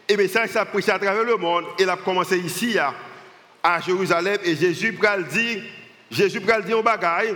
et 0.08 0.16
message 0.16 0.50
ça 0.50 0.64
prêché 0.64 0.90
à 0.90 0.98
travers 0.98 1.24
le 1.24 1.36
monde, 1.36 1.64
il 1.78 1.88
a 1.88 1.96
commencé 1.96 2.38
ici 2.38 2.76
à, 2.78 3.80
Jérusalem 3.80 4.38
et 4.44 4.56
Jésus 4.56 4.92
pral 4.92 5.26
dit 5.26 5.62
Jésus 6.10 6.40
pral 6.40 6.64
dit 6.64 6.72
un 6.72 6.80
bagaille 6.80 7.34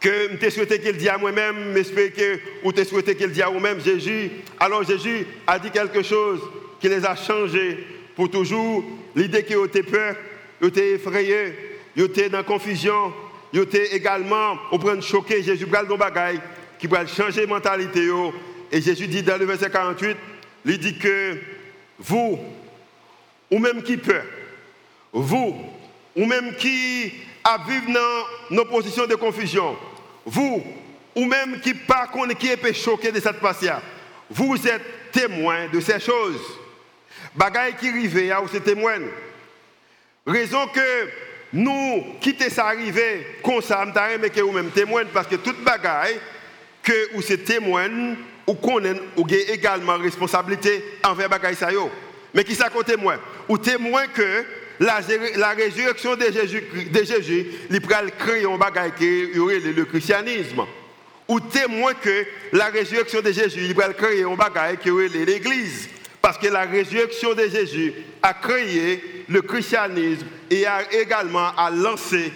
que 0.00 0.30
je 0.40 0.50
souhaité 0.50 0.78
qu'il 0.78 0.96
dise 0.96 1.08
à 1.08 1.18
moi-même, 1.18 1.72
j'espère 1.74 2.12
que 2.12 2.38
ou 2.62 2.72
te 2.72 2.84
souhaité 2.84 3.16
qu'il 3.16 3.30
dise 3.30 3.42
à 3.42 3.48
vous-même 3.48 3.80
Jésus. 3.80 4.30
Alors 4.60 4.84
Jésus 4.84 5.26
a 5.46 5.58
dit 5.58 5.70
quelque 5.70 6.02
chose 6.02 6.40
qui 6.80 6.88
les 6.88 7.04
a 7.04 7.16
changés 7.16 7.84
pour 8.14 8.30
toujours. 8.30 8.84
L'idée 9.16 9.42
qu'ils 9.42 9.64
étaient 9.64 9.82
peur, 9.82 10.14
ils 10.60 10.68
étaient 10.68 10.92
effrayés, 10.92 11.80
ils 11.96 12.04
étaient 12.04 12.28
dans 12.28 12.38
la 12.38 12.44
confusion, 12.44 13.12
ils 13.52 13.60
étaient 13.60 13.96
également 13.96 14.56
au 14.70 14.78
point 14.78 14.94
de 14.94 15.00
choquer. 15.00 15.42
Jésus 15.42 15.66
pral 15.66 15.88
dans 15.88 15.96
bagaille 15.96 16.40
qui 16.78 16.86
va 16.86 17.04
changer 17.06 17.40
la 17.40 17.46
mentalité. 17.48 18.08
Et 18.70 18.82
Jésus 18.82 19.06
dit 19.06 19.22
dans 19.22 19.38
le 19.38 19.46
verset 19.46 19.70
48, 19.70 20.16
il 20.64 20.78
dit 20.78 20.98
que 20.98 21.38
vous, 21.98 22.38
ou 23.50 23.58
même 23.58 23.82
qui 23.82 23.96
peur, 23.96 24.24
vous, 25.12 25.56
ou 26.14 26.26
même 26.26 26.54
qui 26.56 27.12
a 27.44 27.58
vivre 27.66 27.92
dans 27.92 28.56
nos 28.56 28.64
positions 28.66 29.06
de 29.06 29.14
confusion, 29.14 29.76
vous, 30.26 30.62
ou 31.14 31.24
même 31.24 31.60
qui 31.60 31.74
pas 31.74 32.10
qui 32.38 32.48
est 32.48 32.74
choqué 32.74 33.10
de 33.10 33.20
cette 33.20 33.40
passage, 33.40 33.80
vous 34.30 34.56
êtes 34.66 35.10
témoin 35.10 35.68
de 35.72 35.80
ces 35.80 35.98
choses. 35.98 36.40
Bagaille 37.34 37.76
qui 37.76 37.88
arrive, 37.88 38.32
vous 38.42 38.56
êtes 38.56 38.64
témoin. 38.64 38.98
Raison 40.26 40.66
que 40.68 41.08
nous 41.52 42.04
quitter 42.20 42.50
ça 42.50 42.66
arriver 42.66 43.38
comme 43.42 43.62
ça, 43.62 43.86
mais 44.20 44.28
que 44.28 44.40
vous 44.40 44.52
même 44.52 44.70
témoin 44.70 45.04
parce 45.12 45.26
que 45.26 45.36
toute 45.36 45.62
bagaille 45.64 46.20
que 46.82 47.14
vous 47.14 47.32
êtes 47.32 47.44
témoin 47.44 47.88
ou 48.48 48.54
connaît 48.54 49.00
ou 49.16 49.24
avez 49.24 49.52
également 49.52 49.98
responsabilité 49.98 50.82
envers 51.04 51.28
bagaille 51.28 51.54
ça 51.54 51.68
Mais 52.34 52.44
qui 52.44 52.54
ça 52.54 52.70
témoin 52.84 53.18
Ou 53.46 53.58
témoin 53.58 54.06
que 54.06 54.44
la, 54.80 55.50
résurrection 55.50 56.16
de 56.16 56.32
Jésus, 56.32 56.62
de 56.90 57.04
Jésus 57.04 57.46
créer 58.18 58.46
un 58.46 58.56
bagage 58.56 58.92
qui 58.98 59.38
le 59.72 59.84
christianisme. 59.84 60.64
Ou 61.28 61.40
témoin 61.40 61.92
que 61.92 62.24
la 62.52 62.68
résurrection 62.70 63.20
de 63.20 63.32
Jésus, 63.32 63.60
il 63.64 63.74
créer 63.92 64.22
un 64.22 64.34
bagage 64.34 64.78
qui 64.78 64.90
aurait 64.90 65.08
l'église. 65.08 65.90
Parce 66.22 66.38
que 66.38 66.48
la 66.48 66.62
résurrection 66.62 67.34
de 67.34 67.48
Jésus 67.48 67.92
a 68.22 68.32
créé 68.32 69.24
le 69.28 69.42
christianisme 69.42 70.26
et 70.50 70.64
a 70.64 70.90
également 70.90 71.54
a 71.54 71.70
lancé 71.70 72.32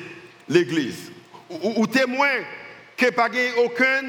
l'église. 0.47 1.11
Ou, 1.49 1.87
témoin 1.87 2.29
que 2.99 3.11
pas 3.11 3.29
aucun 3.65 4.03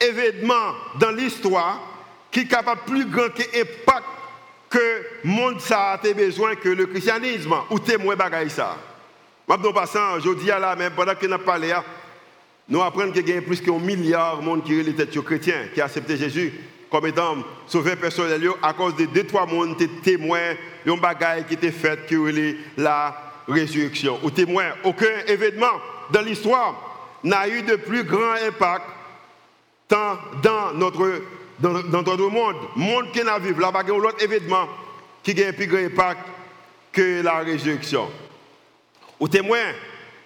événement 0.00 0.74
dans 0.98 1.10
l'histoire 1.10 1.80
qui 2.30 2.40
est 2.40 2.46
capable 2.46 2.82
plus 2.86 3.06
grand 3.06 3.28
qu'impact 3.28 4.04
que 4.68 4.78
le 5.24 5.30
monde 5.30 5.60
ça 5.60 5.92
a 5.92 6.12
besoin 6.14 6.54
que 6.54 6.68
le 6.68 6.86
christianisme 6.86 7.54
ou 7.70 7.78
témoin 7.78 8.14
bagaille 8.14 8.50
ça. 8.50 8.76
Maintenant 9.48 9.72
passant, 9.72 10.20
je 10.20 10.32
dis 10.34 10.50
à 10.50 10.60
la 10.60 10.76
même 10.76 10.92
pendant 10.94 11.14
que 11.14 11.26
nous 11.26 11.38
parlé, 11.38 11.74
nous 12.68 12.80
apprenons 12.80 13.10
qu'il 13.10 13.28
y 13.28 13.36
a 13.36 13.42
plus 13.42 13.60
qu'un 13.60 13.78
milliard 13.78 14.38
de 14.38 14.44
monde 14.44 14.64
qui 14.64 14.78
est 14.78 14.82
les 14.84 15.22
chrétiens, 15.22 15.66
qui 15.74 15.80
a 15.80 15.86
accepté 15.86 16.16
Jésus 16.16 16.52
comme 16.88 17.06
étant 17.06 17.36
sauveur 17.66 17.96
personnel 17.96 18.48
à 18.62 18.72
cause 18.72 18.96
de 18.96 19.06
deux 19.06 19.24
trois 19.24 19.46
monde 19.46 19.76
témoins 20.02 20.54
d'un 20.86 20.96
bagaille 20.96 21.44
qui 21.46 21.54
était 21.54 21.70
fait 21.70 22.06
qui 22.06 22.14
est 22.14 22.56
la 22.76 23.16
résurrection. 23.48 24.18
Ou 24.22 24.30
témoin, 24.30 24.66
aucun 24.84 25.24
événement 25.26 25.80
dans 26.10 26.22
l'histoire 26.22 27.18
n'a 27.22 27.48
eu 27.48 27.62
de 27.62 27.76
plus 27.76 28.04
grand 28.04 28.34
impact 28.46 28.84
tant 29.90 30.18
dans 30.42 30.72
notre 30.72 31.20
dans, 31.58 31.72
notre 31.72 32.16
monde, 32.30 32.56
monde 32.74 33.12
qui 33.12 33.22
n'a 33.22 33.38
vécu, 33.38 33.60
là, 33.60 33.70
il 33.82 33.88
y 33.88 33.90
a 33.90 33.94
un 33.94 33.98
autre 33.98 34.24
événement 34.24 34.66
qui 35.22 35.42
a 35.42 35.48
un 35.48 35.52
plus 35.52 35.66
grand 35.66 35.84
impact 35.84 36.20
que 36.90 37.22
la 37.22 37.40
résurrection. 37.40 38.08
Ou 39.18 39.28
témoin, 39.28 39.58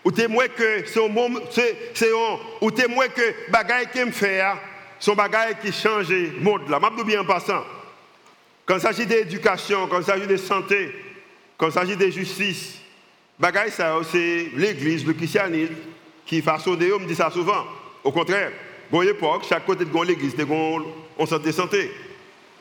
ou 0.05 0.13
témoin 0.13 0.47
que 0.47 0.85
c'est 0.87 1.01
un, 1.01 2.39
ou 2.61 2.71
témoin 2.71 3.09
que 3.09 3.51
bagaille 3.51 3.89
qui 3.93 4.05
me 4.05 4.13
fait, 4.13 4.41
hein, 4.41 4.59
son 5.01 5.15
bagaille 5.15 5.57
qui 5.61 5.73
change 5.73 6.09
le 6.09 6.41
monde 6.41 6.69
là. 6.69 6.79
Je 6.97 7.03
bien 7.03 7.23
en 7.23 7.25
passant. 7.25 7.65
Quand 8.65 8.77
il 8.77 8.81
s'agit 8.81 9.07
d'éducation, 9.07 9.89
quand 9.89 9.99
il 9.99 10.05
s'agit 10.05 10.27
de 10.27 10.37
santé, 10.37 10.95
quand 11.59 11.67
il 11.67 11.73
s'agit 11.73 11.97
de 11.97 12.09
justice, 12.11 12.79
bagaille 13.39 13.73
c'est 13.73 14.51
l'église, 14.55 15.05
le 15.05 15.15
christianisme 15.15 15.75
qui 16.25 16.41
façonne, 16.41 16.79
on 16.95 17.01
me 17.01 17.07
dit 17.07 17.17
ça 17.17 17.31
souvent. 17.31 17.65
Au 18.05 18.13
contraire, 18.13 18.53
chaque 19.49 19.67
côté 19.67 19.85
de 19.85 20.05
l'église, 20.05 20.35
on 21.19 21.27
santé 21.27 21.53
santé. 21.53 21.91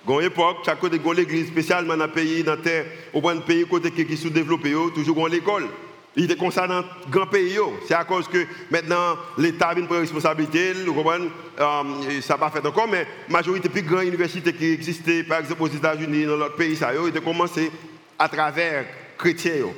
Une 0.08 0.22
époque, 0.22 0.58
chaque 0.66 0.80
côté 0.80 1.00
de 1.00 1.12
l'église, 1.12 1.48
spécialement 1.48 1.96
dans 1.96 2.06
le 2.06 2.12
pays, 2.12 2.44
dans 2.44 2.58
terre, 2.58 2.86
au 3.14 3.22
point 3.22 3.36
de 3.36 3.42
pays 3.42 3.66
côté 3.66 3.92
qui 3.92 4.18
sont 4.18 4.30
développés, 4.30 4.74
toujours 4.94 5.28
l'école. 5.28 5.68
Il 6.16 6.26
était 6.26 6.36
comme 6.36 6.52
dans 6.52 6.84
grand 7.10 7.26
pays. 7.26 7.58
C'est 7.88 7.96
à 7.96 8.04
cause 8.04 8.28
que 8.28 8.46
maintenant, 8.70 9.18
l'État 9.38 9.70
a 9.70 9.80
une 9.80 9.88
responsabilité, 9.88 10.74
euh, 10.76 12.22
ça 12.22 12.34
n'a 12.34 12.38
pas 12.38 12.52
fait 12.52 12.66
encore, 12.66 12.88
mais 12.88 13.08
la 13.28 13.34
majorité 13.34 13.68
des 13.68 13.74
plus 13.74 13.82
grandes 13.82 14.06
universités 14.06 14.54
qui 14.54 14.72
existaient, 14.72 15.24
par 15.24 15.40
exemple 15.40 15.64
aux 15.64 15.68
États-Unis, 15.68 16.26
dans 16.26 16.38
notre 16.38 16.56
pays, 16.56 16.76
ça 16.76 16.90
a 16.90 17.08
été 17.08 17.20
commencé 17.20 17.72
à 18.20 18.30
travers 18.30 18.86
chrétiens. 19.18 19.74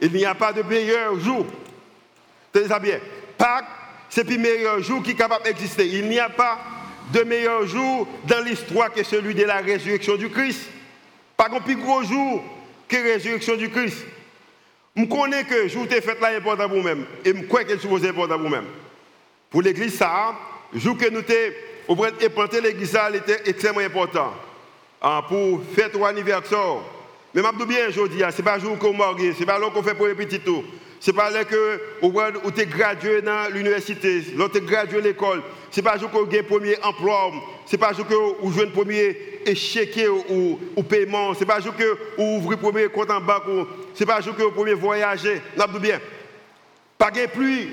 Il 0.00 0.12
n'y 0.12 0.24
a 0.24 0.34
pas 0.34 0.52
de 0.52 0.62
meilleur 0.62 1.18
jour. 1.20 1.46
Tenez 2.52 2.68
ça 2.68 2.78
bien. 2.78 2.98
Pâques, 3.36 3.64
c'est 4.10 4.28
le 4.28 4.38
meilleur 4.38 4.82
jour 4.82 5.02
qui 5.02 5.10
est 5.10 5.14
capable 5.14 5.44
d'exister. 5.44 5.86
Il 5.86 6.08
n'y 6.08 6.18
a 6.18 6.28
pas 6.28 6.58
de 7.12 7.20
meilleur 7.22 7.66
jour 7.66 8.06
dans 8.24 8.44
l'histoire 8.44 8.92
que 8.92 9.02
celui 9.02 9.34
de 9.34 9.44
la 9.44 9.58
résurrection 9.58 10.16
du 10.16 10.28
Christ. 10.28 10.60
Pas 11.36 11.48
un 11.52 11.60
plus 11.60 11.76
gros 11.76 12.02
jour 12.02 12.42
que 12.88 12.96
la 12.96 13.14
résurrection 13.14 13.56
du 13.56 13.70
Christ. 13.70 14.04
Je 14.96 15.04
connais 15.04 15.44
que 15.44 15.54
le 15.54 15.68
jour 15.68 15.86
de 15.86 15.94
fête 15.94 16.20
là 16.20 16.32
est 16.32 16.36
important 16.36 16.68
pour 16.68 16.78
vous-même. 16.78 17.06
Et 17.24 17.32
je 17.34 17.42
crois 17.42 17.64
que 17.64 17.78
c'est 17.78 18.08
important 18.08 18.34
pour 18.34 18.48
vous-même. 18.48 18.66
Pour 19.50 19.62
l'église, 19.62 19.94
ça, 19.94 20.34
le 20.72 20.80
jour 20.80 20.96
que 20.96 21.08
nous 21.08 21.22
avons 21.88 22.04
implanté 22.04 22.60
l'église, 22.60 22.90
ça 22.90 23.10
était 23.14 23.48
extrêmement 23.48 23.80
important. 23.80 24.34
Ah, 25.00 25.24
pour 25.28 25.62
faire 25.74 25.92
ton 25.92 26.04
anniversaire. 26.04 26.82
Mais 27.34 27.42
je 27.42 27.64
bien 27.64 27.88
aujourd'hui, 27.88 28.20
ce 28.20 28.38
n'est 28.38 28.44
pas 28.44 28.56
le 28.56 28.62
jour 28.62 28.78
qu'on 28.78 28.94
marie, 28.94 29.32
ce 29.32 29.40
n'est 29.40 29.46
pas 29.46 29.58
le 29.58 29.68
qu'on 29.70 29.82
fait 29.82 29.94
pour 29.94 30.08
les 30.08 30.14
petits 30.14 30.40
tours. 30.40 30.64
Ce 31.00 31.10
n'est 31.10 31.16
pas 31.16 31.30
là 31.30 31.44
que 31.44 31.80
où 32.02 32.50
tu 32.50 32.60
es 32.60 32.66
gradué 32.66 33.22
dans 33.22 33.52
l'université, 33.52 34.22
là 34.36 34.46
es 34.52 34.60
gradué 34.60 34.98
à 34.98 35.02
l'école. 35.02 35.42
Ce 35.70 35.80
n'est 35.80 35.84
pas 35.84 35.98
jour 35.98 36.10
que 36.10 36.36
tu 36.36 36.42
premier 36.42 36.76
emploi. 36.82 37.32
Ce 37.66 37.72
n'est 37.72 37.78
pas 37.78 37.92
jour 37.92 38.06
que 38.06 38.14
tu 38.14 38.52
joues 38.52 38.62
un 38.62 38.70
premier 38.70 39.16
échec 39.44 39.98
ou, 40.28 40.58
ou 40.74 40.82
paiement. 40.82 41.34
Ce 41.34 41.40
n'est 41.40 41.46
pas 41.46 41.60
jour 41.60 41.74
que 41.76 41.94
tu 41.94 42.22
ouvres 42.22 42.56
premier 42.56 42.88
compte 42.88 43.10
en 43.10 43.20
banque. 43.20 43.68
Ce 43.94 44.00
n'est 44.00 44.06
pas 44.06 44.20
jour 44.20 44.34
que 44.34 44.42
tu 44.42 44.50
premier 44.50 44.74
voyager. 44.74 45.40
N'abdou 45.56 45.78
bien. 45.78 46.00
Pas 46.96 47.10
de 47.10 47.26
plus 47.26 47.68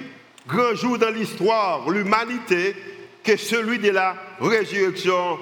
grand 0.47 0.75
jour 0.75 0.97
dans 0.99 1.09
l'histoire, 1.09 1.89
l'humanité, 1.89 2.75
que 3.23 3.37
celui 3.37 3.79
de 3.79 3.89
la 3.89 4.15
résurrection 4.39 5.39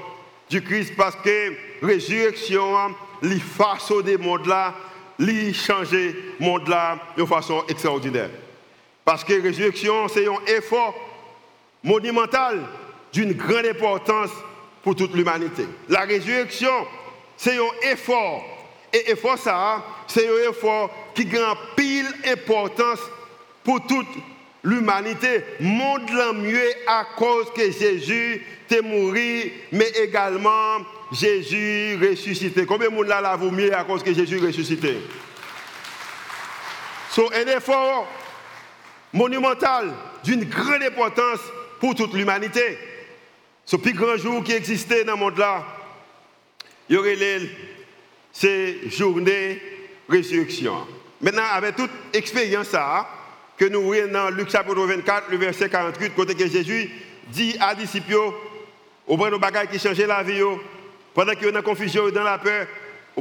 du 0.50 0.62
Christ. 0.62 0.94
Parce 0.96 1.18
que 1.18 1.54
résurrection, 1.82 2.96
l'efface 3.22 3.92
des 4.06 4.18
mondes 4.18 4.46
là, 4.46 4.74
lui 5.20 5.54
changer 5.54 6.16
le 6.40 6.46
monde 6.46 6.68
là 6.68 6.98
de 7.18 7.26
façon 7.26 7.64
extraordinaire. 7.68 8.30
Parce 9.06 9.24
que 9.24 9.34
la 9.34 9.44
résurrection, 9.44 10.08
c'est 10.08 10.28
un 10.28 10.40
effort 10.48 10.96
monumental 11.84 12.62
d'une 13.12 13.34
grande 13.34 13.66
importance 13.66 14.32
pour 14.82 14.96
toute 14.96 15.14
l'humanité. 15.14 15.66
La 15.90 16.02
résurrection, 16.02 16.72
c'est 17.38 17.58
un 17.58 17.92
effort 17.92 18.44
Et 18.94 19.10
effort 19.10 19.40
ça, 19.40 19.84
c'est 20.06 20.28
un 20.28 20.50
effort 20.50 20.92
qui 21.16 21.28
a 21.36 21.56
pile 21.76 22.08
importance 22.28 23.00
pour 23.64 23.82
toute 23.88 24.06
l'humanité. 24.64 25.44
Monde 25.60 26.10
le 26.10 26.34
mieux 26.34 26.70
à 26.88 27.06
cause 27.16 27.52
que 27.56 27.72
Jésus 27.72 28.46
est 28.70 28.82
mort, 28.82 29.14
mais 29.72 29.90
également 29.90 30.80
Jésus 31.12 31.98
ressuscité. 32.02 32.66
Combien 32.66 32.90
de 32.90 32.96
monde 32.96 33.08
là, 33.08 33.36
vaut 33.36 33.52
mieux 33.52 33.76
à 33.76 33.84
cause 33.84 34.02
que 34.02 34.14
Jésus 34.14 34.40
ressuscité? 34.40 34.98
C'est 37.12 37.36
un 37.36 37.58
effort 37.58 38.08
monumental 39.12 39.94
d'une 40.24 40.46
grande 40.46 40.82
importance 40.82 41.40
pour 41.80 41.94
toute 41.94 42.14
l'humanité. 42.14 42.80
Ce 43.66 43.76
plus 43.76 43.94
grand 43.94 44.18
jour 44.18 44.44
qui 44.44 44.54
existait 44.54 45.04
dans 45.04 45.14
le 45.14 45.20
monde 45.20 45.38
là, 45.38 45.64
il 46.90 46.96
y 46.96 46.98
aurait 46.98 47.18
c'est 48.32 48.90
journée 48.90 49.62
résurrection. 50.10 50.88
Maintenant, 51.22 51.46
avec 51.52 51.76
toute 51.76 51.92
expérience 52.12 52.70
ça, 52.70 53.08
que 53.58 53.66
nous 53.66 53.82
voyons 53.82 54.08
dans 54.08 54.30
Luc 54.30 54.50
chapitre 54.50 54.86
24, 54.86 55.30
le 55.30 55.38
verset 55.38 55.70
48, 55.70 56.16
côté 56.16 56.36
que 56.36 56.48
Jésus 56.48 56.90
dit 57.28 57.56
à 57.60 57.76
disciples, 57.76 58.16
au 59.08 59.18
bon 59.18 59.38
bagages 59.38 59.70
qui 59.70 59.80
changeaient 59.80 60.08
la 60.08 60.24
vie, 60.24 60.42
pendant 61.14 61.34
qu'ils 61.34 61.46
sont 61.46 61.52
dans 61.52 61.58
la 61.58 61.62
confusion, 61.62 62.10
dans 62.10 62.24
la 62.24 62.38
peur, 62.38 62.68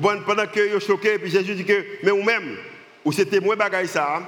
pendant 0.01 0.47
qu'ils 0.47 0.73
sont 0.73 0.81
choqués, 0.81 1.19
puis 1.19 1.31
Jésus 1.31 1.55
dit 1.55 1.65
que, 1.65 1.85
mais 2.03 2.11
vous-même, 2.11 2.57
ou 3.05 3.13
c'était 3.13 3.41
moins 3.41 3.57
bagaille 3.57 3.89
ça, 3.89 4.23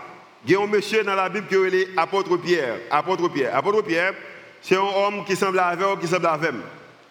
il 0.46 0.52
y 0.52 0.56
a 0.56 0.61
un 0.61 0.66
monsieur 0.66 1.02
dans 1.02 1.14
la 1.14 1.28
Bible 1.28 1.46
qui 1.46 1.54
est 1.54 1.88
l'apôtre 1.94 2.37
Pierre. 2.37 2.76
Apôtre 2.90 3.28
Pierre. 3.28 3.56
Apôtre 3.56 3.82
Pierre, 3.82 4.12
c'est 4.61 4.76
un 4.76 4.80
homme 4.80 5.25
qui 5.25 5.37
semble 5.37 5.58
avec 5.58 6.00
qui 6.00 6.06
semble 6.06 6.26
avec. 6.26 6.52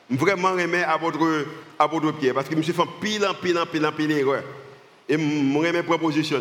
Vraiment 0.10 0.58
aimé 0.58 0.84
apôtre, 0.84 1.46
apôtre 1.80 2.12
Pierre 2.12 2.36
parce 2.36 2.48
que 2.48 2.54
je 2.54 2.58
me 2.58 2.64
suis 2.64 2.74
fait 2.74 2.84
pile 3.02 3.26
en 3.26 3.34
pile 3.34 3.58
en 3.58 3.66
pile 3.66 3.86
en 3.86 3.92
pile 3.92 4.12
erreur. 4.12 4.44
Et 5.10 5.18
je 5.18 5.66
aime 5.66 5.84
proposition. 5.84 6.40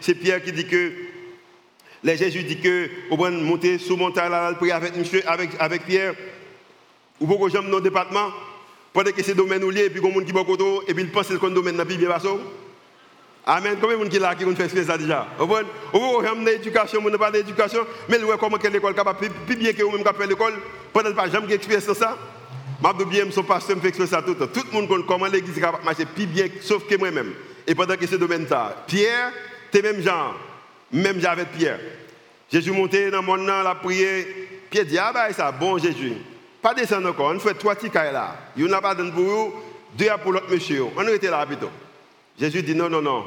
C'est 0.00 0.14
Pierre 0.14 0.42
qui 0.42 0.52
dit 0.52 0.66
que 0.66 0.92
les 2.04 2.16
Jésus 2.18 2.44
dit 2.44 2.60
que 2.60 2.90
vous 3.10 3.16
pouvez 3.16 3.30
monter 3.30 3.78
sous 3.78 3.96
montagne 3.96 4.30
là, 4.30 4.52
prier 4.52 4.72
avec 4.72 4.94
monsieur, 4.96 5.22
avec, 5.26 5.50
avec 5.58 5.84
Pierre. 5.86 6.14
Ou 7.18 7.26
pourquoi 7.26 7.48
j'aime 7.48 7.70
dans 7.70 7.78
le 7.78 7.82
département 7.82 8.30
pendant 8.92 9.10
que 9.10 9.22
c'est 9.22 9.34
domaine 9.34 9.64
ou 9.64 9.70
lié, 9.70 9.90
puis 9.90 10.00
il 10.00 10.08
y 10.08 10.18
a 10.18 10.22
qui 10.22 10.52
et 10.86 10.94
puis 10.94 11.02
il 11.02 11.10
pense 11.10 11.26
que 11.26 11.46
le 11.46 11.52
domaine 11.52 11.76
n'a 11.76 11.84
pas 11.84 11.94
bien 11.94 12.08
Amen. 13.46 13.76
Combien 13.80 13.98
de 13.98 14.04
gens 14.04 14.08
qui 14.08 14.18
là 14.18 14.34
qui 14.34 14.44
ont 14.44 14.54
fait 14.54 14.84
ça 14.84 14.96
déjà? 14.96 15.26
Vous 15.38 15.46
voyez, 15.46 15.66
vous 15.92 16.26
avez 16.26 16.44
l'éducation, 16.44 17.00
vous 17.02 17.10
n'avez 17.10 17.18
pas 17.18 17.30
d'éducation, 17.30 17.86
mais 18.08 18.18
vous 18.18 18.26
voyez 18.26 18.40
comment 18.40 18.56
l'école 18.56 18.94
capable, 18.94 19.28
plus 19.46 19.56
bien 19.56 19.72
que 19.72 19.82
vous-même 19.82 20.02
fait 20.02 20.26
l'école, 20.26 20.54
pendant 20.92 21.10
que 21.10 21.14
pas 21.14 21.28
jamais 21.28 21.52
expérience 21.52 21.92
ça. 21.92 22.16
Je 22.82 23.04
bien, 23.04 23.30
son 23.30 23.42
pasteur 23.42 23.76
me 23.76 23.82
fait 23.82 23.88
expérience 23.88 24.12
ça 24.12 24.22
tout 24.22 24.36
le. 24.38 24.46
Tout 24.46 24.64
le 24.72 24.72
monde 24.72 24.88
connaît 24.88 25.04
comment 25.06 25.26
l'église 25.26 25.58
est 25.58 25.60
capable 25.60 25.80
de 25.80 25.84
marcher 25.84 26.06
plus 26.06 26.26
bien, 26.26 26.46
sauf 26.62 26.86
que 26.86 26.96
moi-même. 26.96 27.34
Et 27.66 27.74
pendant 27.74 27.96
que 27.96 28.06
ce 28.06 28.16
domaine 28.16 28.46
là, 28.48 28.84
Pierre, 28.86 29.32
es 29.74 29.82
même 29.82 30.00
genre, 30.00 30.36
même 30.94 31.20
j'avais 31.20 31.44
Pierre. 31.44 31.80
Jésus 32.50 32.70
monté 32.70 33.10
dans 33.10 33.22
mon 33.22 33.36
nom, 33.36 33.62
la 33.62 33.74
prière. 33.74 34.24
Pierre 34.70 34.86
dit, 34.86 34.98
ah 34.98 35.12
bah 35.12 35.32
ça, 35.32 35.50
bon 35.52 35.78
Jésus. 35.78 36.14
Pas 36.62 36.72
descendre 36.72 37.10
encore, 37.10 37.32
on 37.34 37.38
fait 37.38 37.54
trois 37.54 37.74
petits 37.74 37.92
là. 37.92 38.36
Il 38.56 38.64
n'y 38.64 38.70
en 38.70 38.76
a 38.76 38.80
pas 38.80 38.94
de 38.94 39.02
pour 39.10 39.22
vous, 39.22 39.54
deux 39.98 40.06
pour 40.22 40.32
l'autre 40.32 40.50
monsieur. 40.50 40.84
On 40.96 41.06
était 41.08 41.30
là 41.30 41.44
plutôt. 41.44 41.70
Jésus 42.38 42.62
dit 42.62 42.74
non, 42.74 42.88
non, 42.88 43.02
non. 43.02 43.24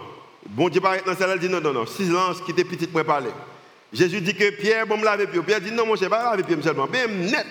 Bon 0.48 0.70
Dieu 0.70 0.82
paraît 0.82 1.04
dans 1.06 1.16
celle 1.16 1.38
dit 1.40 1.50
non, 1.50 1.62
non, 1.62 1.74
non. 1.74 1.86
Silence 1.86 2.42
qui 2.42 2.52
était 2.52 2.64
petit 2.64 2.88
pour 2.88 3.04
parler. 3.04 3.30
Jésus 3.94 4.22
dit 4.22 4.34
que 4.34 4.50
Pierre, 4.52 4.88
bon, 4.88 4.98
me 4.98 5.06
laver 5.06 5.28
pied. 5.28 5.42
Pierre 5.42 5.62
dit 5.62 5.72
non, 5.72 5.86
mon 5.86 5.96
cher, 5.96 6.10
pas 6.10 6.32
laver 6.32 6.44
pied 6.44 6.58
seulement. 6.64 6.88
Bien 6.88 7.08
net. 7.08 7.46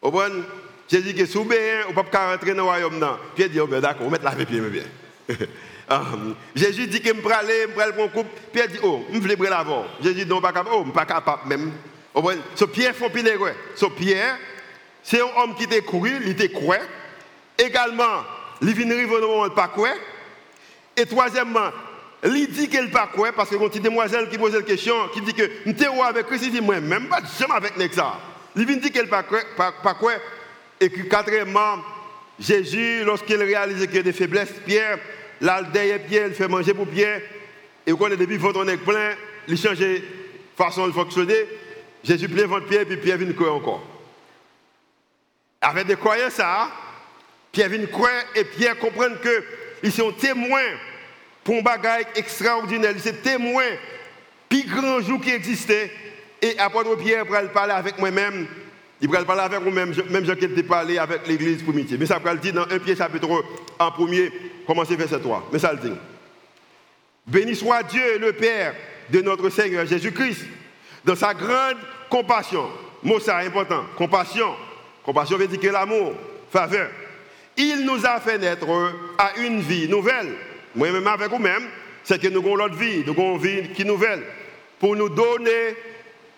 Au 0.00 0.10
bon, 0.10 0.44
Jésus 0.88 1.12
dit 1.12 1.14
que 1.14 1.26
si 1.26 1.38
vous 1.38 1.44
ne 1.44 1.92
pouvez 1.92 2.10
pas 2.10 2.32
rentrer 2.32 2.50
dans 2.50 2.56
le 2.56 2.62
royaume. 2.64 3.18
Pierre 3.34 3.48
dit, 3.48 3.60
oh, 3.60 3.66
ben, 3.66 3.80
d'accord, 3.80 4.06
on 4.06 4.10
mettre 4.10 4.24
laver 4.24 4.44
pied, 4.44 4.60
bien. 4.60 4.84
Um, 5.90 6.34
Jésus 6.54 6.86
dit 6.86 7.00
que 7.00 7.08
je 7.08 7.14
vais 7.14 7.32
aller, 7.32 7.66
je 7.68 7.76
vais 7.76 7.82
aller 7.82 8.10
coupe. 8.12 8.28
Pierre 8.52 8.68
dit, 8.68 8.78
oh, 8.82 9.04
je 9.12 9.18
veux 9.18 9.48
l'avant. 9.48 9.84
Jésus 10.02 10.24
dit, 10.24 10.26
non, 10.26 10.40
pas 10.40 10.52
capable. 10.52 10.70
Oh, 10.72 10.82
je 10.84 10.88
ne 10.88 10.94
pas 10.94 11.04
capable 11.04 11.48
même. 11.48 11.72
Au 12.14 12.30
so 12.54 12.66
Pierre 12.66 12.94
font 12.94 13.08
pile 13.08 13.26
erreur. 13.26 13.54
So 13.74 13.90
Pierre, 13.90 14.38
c'est 15.02 15.20
un 15.20 15.26
homme 15.36 15.54
qui 15.54 15.64
était 15.64 15.80
couru, 15.80 16.12
il 16.22 16.30
était 16.30 16.50
quoi. 16.50 16.76
Également, 17.58 18.24
il 18.60 18.72
vient 18.74 18.90
arriver 18.90 19.14
le 19.20 19.26
moment 19.26 19.48
pas 19.50 19.68
quoi. 19.68 19.90
Et 20.96 21.06
troisièmement, 21.06 21.70
il 22.24 22.48
dit 22.50 22.68
qu'elle 22.68 22.90
pas 22.90 23.08
quoi, 23.12 23.32
parce 23.32 23.50
que 23.50 23.56
quand 23.56 23.74
une 23.74 23.82
demoiselle 23.82 24.28
qui 24.28 24.38
pose 24.38 24.54
la 24.54 24.62
question, 24.62 24.94
qui 25.12 25.20
dit 25.22 25.34
que 25.34 25.48
je 25.66 26.02
avec 26.02 26.26
Christ, 26.26 26.44
il 26.44 26.52
dit 26.52 26.60
moi, 26.60 26.80
même 26.80 27.08
pas 27.08 27.20
jamais 27.38 27.54
avec 27.54 27.76
Nexa. 27.76 28.18
Il 28.54 28.66
vient 28.66 28.76
dire 28.76 28.92
qu'elle 28.92 29.08
pas 29.08 29.22
quoi. 29.22 30.12
Et 30.80 30.90
que 30.90 31.00
quatrièmement, 31.02 31.78
Jésus, 32.38 33.04
lorsqu'il 33.04 33.42
réalise 33.42 33.86
qu'il 33.86 33.96
y 33.96 33.98
a 33.98 34.02
des 34.02 34.12
faiblesses, 34.12 34.52
Pierre, 34.66 34.98
là, 35.42 35.62
derrière 35.62 36.02
Pierre, 36.04 36.28
il 36.28 36.34
fait 36.34 36.48
manger 36.48 36.72
pour 36.72 36.86
Pierre. 36.86 37.20
Et 37.86 37.92
quand 37.92 38.08
depuis 38.08 38.36
votre 38.36 38.66
est 38.68 38.76
plein, 38.78 39.14
il 39.48 39.58
change 39.58 39.78
de 39.78 40.00
façon 40.56 40.86
de 40.86 40.92
fonctionner. 40.92 41.46
Jésus 42.02 42.28
plein 42.28 42.46
ventre 42.46 42.66
Pierre, 42.66 42.86
puis 42.86 42.96
Pierre 42.96 43.18
vient 43.18 43.32
croire 43.32 43.56
encore. 43.56 43.84
Avec 45.60 45.86
des 45.86 45.96
croyances, 45.96 46.34
ça, 46.34 46.68
Pierre 47.50 47.68
vient 47.68 47.86
croire 47.86 48.24
et 48.34 48.44
Pierre 48.44 48.78
comprend 48.78 49.10
que 49.22 49.44
ils 49.82 49.92
sont 49.92 50.12
témoins 50.12 50.70
pour 51.44 51.56
un 51.56 51.62
bagage 51.62 52.04
extraordinaire. 52.14 52.92
Ils 52.94 53.00
sont 53.00 53.16
témoins 53.22 53.76
plus 54.48 54.64
grand 54.64 55.00
jour 55.00 55.20
qui 55.20 55.30
existait. 55.30 55.90
Et 56.40 56.58
apôtre 56.58 56.96
Pierre 56.96 57.26
pour 57.26 57.36
parler 57.52 57.72
avec 57.72 57.98
moi-même. 57.98 58.46
Il 59.02 59.10
va 59.10 59.24
parler 59.24 59.42
avec 59.42 59.60
vous-même, 59.60 59.92
même 60.10 60.24
je 60.24 60.32
qu'il 60.32 60.64
parlé 60.64 60.96
avec 60.96 61.26
l'église 61.26 61.62
primitive. 61.62 61.98
Mais 61.98 62.06
ça 62.06 62.18
va 62.18 62.32
le 62.32 62.38
dire 62.38 62.52
dans 62.52 62.62
1 62.62 62.78
Pierre 62.78 62.96
chapitre 62.96 63.28
1 63.78 63.84
en 63.84 63.90
premier, 63.90 64.30
commencez 64.66 64.96
verset 64.96 65.18
3. 65.18 65.50
Mais 65.52 65.58
ça 65.58 65.72
le 65.72 65.78
dit. 65.78 65.94
Béni 67.26 67.54
soit 67.54 67.82
Dieu 67.82 68.18
le 68.18 68.32
Père 68.32 68.74
de 69.10 69.20
notre 69.20 69.50
Seigneur 69.50 69.84
Jésus-Christ, 69.86 70.46
dans 71.04 71.16
sa 71.16 71.34
grande 71.34 71.78
compassion. 72.08 72.68
Mot 73.02 73.18
ça 73.18 73.38
important, 73.38 73.84
compassion. 73.96 74.54
Compassion 75.04 75.36
veut 75.36 75.48
dire 75.48 75.58
que 75.58 75.66
l'amour, 75.66 76.14
faveur 76.50 76.88
il 77.56 77.84
nous 77.84 78.06
a 78.06 78.20
fait 78.20 78.38
naître 78.38 78.66
à 79.18 79.38
une 79.38 79.60
vie 79.60 79.88
nouvelle. 79.88 80.34
Moi-même 80.74 81.06
avec 81.06 81.28
vous-même, 81.28 81.64
c'est 82.02 82.20
que 82.20 82.28
nous 82.28 82.40
avons 82.40 82.56
l'autre 82.56 82.76
vie, 82.76 83.04
nous 83.06 83.12
avons 83.12 83.36
une 83.36 83.42
vie 83.42 83.68
qui 83.74 83.84
nouvelle, 83.84 84.22
pour 84.78 84.96
nous 84.96 85.08
donner 85.08 85.76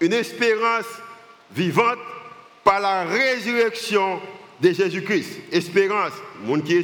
une 0.00 0.12
espérance 0.12 0.86
vivante 1.54 1.98
par 2.64 2.80
la 2.80 3.04
résurrection 3.04 4.20
de 4.60 4.72
Jésus-Christ. 4.72 5.40
Espérance, 5.52 6.12
le 6.40 6.48
monde 6.48 6.64
qui 6.64 6.82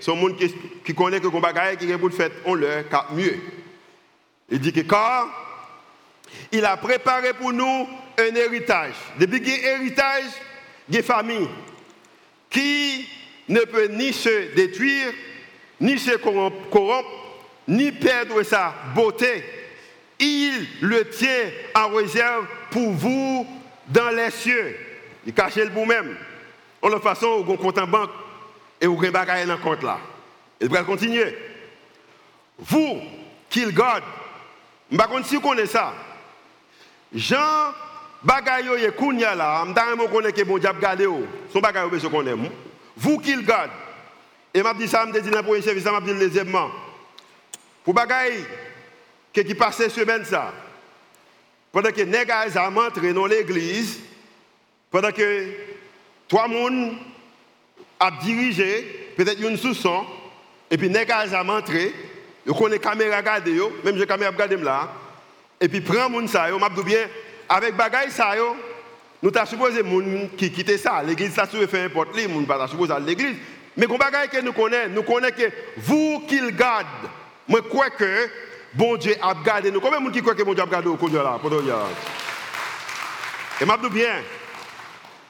c'est 0.00 0.10
le 0.10 0.14
monde 0.14 0.36
qui, 0.84 0.94
connaît 0.94 1.20
que 1.20 1.26
le 1.26 1.76
qui 1.76 1.90
est 1.90 1.98
pour 1.98 2.12
faire, 2.12 2.30
on 2.44 2.54
leur 2.54 2.84
mieux. 3.12 3.38
Il 4.50 4.58
dit 4.60 4.72
que 4.72 4.80
car 4.80 5.28
il 6.52 6.64
a 6.64 6.76
préparé 6.76 7.32
pour 7.34 7.52
nous 7.52 7.88
un 8.18 8.34
héritage. 8.34 8.94
Depuis 9.18 9.40
qu'il 9.40 9.60
y 9.60 9.66
a 9.66 9.74
un 9.76 9.80
héritage, 9.80 10.24
il 10.88 11.02
famille 11.02 11.48
qui 12.50 13.08
ne 13.48 13.60
peut 13.60 13.88
ni 13.88 14.12
se 14.12 14.54
détruire, 14.54 15.12
ni 15.80 15.98
se 15.98 16.16
corrompre, 16.16 17.08
ni 17.68 17.92
perdre 17.92 18.42
sa 18.42 18.74
beauté. 18.94 19.42
Il 20.18 20.66
le 20.80 21.08
tient 21.08 21.50
en 21.74 21.88
réserve 21.88 22.46
pour 22.70 22.90
vous 22.92 23.46
dans 23.88 24.10
les 24.10 24.30
cieux. 24.30 24.76
Il 25.26 25.34
cache 25.34 25.56
le 25.56 25.68
vous-même. 25.70 26.16
En 26.80 26.88
la 26.88 27.00
façon, 27.00 27.42
vous 27.42 27.52
avez 27.52 27.54
un 27.54 27.56
compte 27.56 27.78
en 27.78 27.86
banque 27.86 28.10
et 28.80 28.86
vous 28.86 29.04
avez 29.04 29.18
un 29.18 29.46
dans 29.46 29.58
compte 29.58 29.82
là. 29.82 29.98
Il 30.60 30.68
va 30.68 30.84
continuer. 30.84 31.36
Vous, 32.58 33.00
qu'il 33.50 33.74
garde, 33.74 34.04
je 34.90 34.96
ne 34.96 35.00
sais 35.00 35.08
pas 35.08 35.22
si 35.24 35.34
vous 35.34 35.40
connaissez 35.40 35.72
ça. 35.72 35.92
Jean, 37.12 37.72
bagaille 38.22 38.84
est 38.84 38.94
kounya 38.96 39.34
là, 39.34 39.64
je 39.64 39.70
ne 39.70 39.74
sais 39.74 40.22
pas 40.22 40.36
si 40.36 40.44
bon 40.44 40.58
diable 40.58 40.80
garde. 40.80 41.02
Son 41.52 41.60
bagaille, 41.60 41.88
je 41.92 42.06
connais. 42.06 42.34
Vous 42.96 43.18
qui 43.18 43.34
le 43.34 43.42
gardez. 43.42 43.72
Et 44.54 44.62
m'a 44.62 44.72
dit 44.72 44.88
ça, 44.88 45.04
m'a 45.04 45.12
dit 45.18 45.28
dans 45.28 45.38
le 45.38 45.42
premier 45.42 45.60
service, 45.60 45.84
m'a 45.84 46.00
dit 46.00 46.14
deuxièmement. 46.14 46.70
Pour 47.84 47.92
bagaille 47.92 48.44
qui 49.32 49.54
passait 49.54 49.90
semaine 49.90 50.24
ça. 50.24 50.52
Pendant 51.72 51.90
que 51.90 52.00
les 52.00 52.24
gars 52.24 52.46
ont 52.56 52.76
entré 52.78 53.12
dans 53.12 53.26
l'église, 53.26 54.00
pendant 54.96 55.12
que 55.12 55.44
trois 56.26 56.48
personnes 56.48 56.96
a 58.00 58.10
dirigé, 58.22 59.12
peut-être 59.14 59.42
une 59.42 59.58
sous-son, 59.58 60.06
et 60.70 60.78
puis 60.78 60.88
ont 60.88 61.48
entré, 61.50 61.92
ils 62.46 62.52
connaissent 62.54 62.82
la 62.82 62.90
caméra 62.90 63.20
gardée, 63.20 63.60
même 63.84 63.98
j'ai 63.98 64.06
caméra 64.06 64.32
gardée 64.32 64.56
là, 64.56 64.90
et 65.60 65.68
puis 65.68 65.82
prend 65.82 66.08
moun 66.08 66.26
ça, 66.26 66.50
m'a 66.50 66.70
dit 66.70 66.82
bien, 66.82 67.00
avec 67.46 67.76
bagaille 67.76 68.10
ça, 68.10 68.32
nous 69.22 69.30
avons 69.36 69.46
supposé 69.46 69.82
qui 70.38 70.50
quittent 70.50 70.78
ça. 70.78 71.02
L'église, 71.02 71.34
ça 71.34 71.44
se 71.44 71.66
fait 71.66 71.82
n'importe 71.82 72.16
qui, 72.16 72.26
nous 72.26 72.46
pas 72.46 72.66
supposé 72.66 72.94
à 72.94 72.98
l'église. 72.98 73.36
Mais 73.76 73.84
qu'on 73.84 73.98
bagaille 73.98 74.30
que 74.30 74.40
nous 74.40 74.54
connaissons, 74.54 74.92
nous 74.94 75.02
connaissons 75.02 75.36
que 75.36 75.50
vous 75.76 76.24
qui 76.26 76.40
le 76.40 76.52
gardez, 76.52 76.86
moi 77.46 77.60
crois 77.68 77.90
que 77.90 78.30
bon 78.72 78.96
Dieu 78.96 79.14
a 79.20 79.34
gardé 79.44 79.70
nous. 79.70 79.80
Combien 79.82 80.02
gens 80.02 80.10
qui 80.10 80.22
croient 80.22 80.34
que 80.34 80.42
bon 80.42 80.54
Dieu 80.54 80.62
a 80.62 80.66
gardé 80.66 80.88
nous 80.88 81.08
là 81.08 81.38
Et 83.60 83.66
m'a 83.66 83.76
bien, 83.76 84.22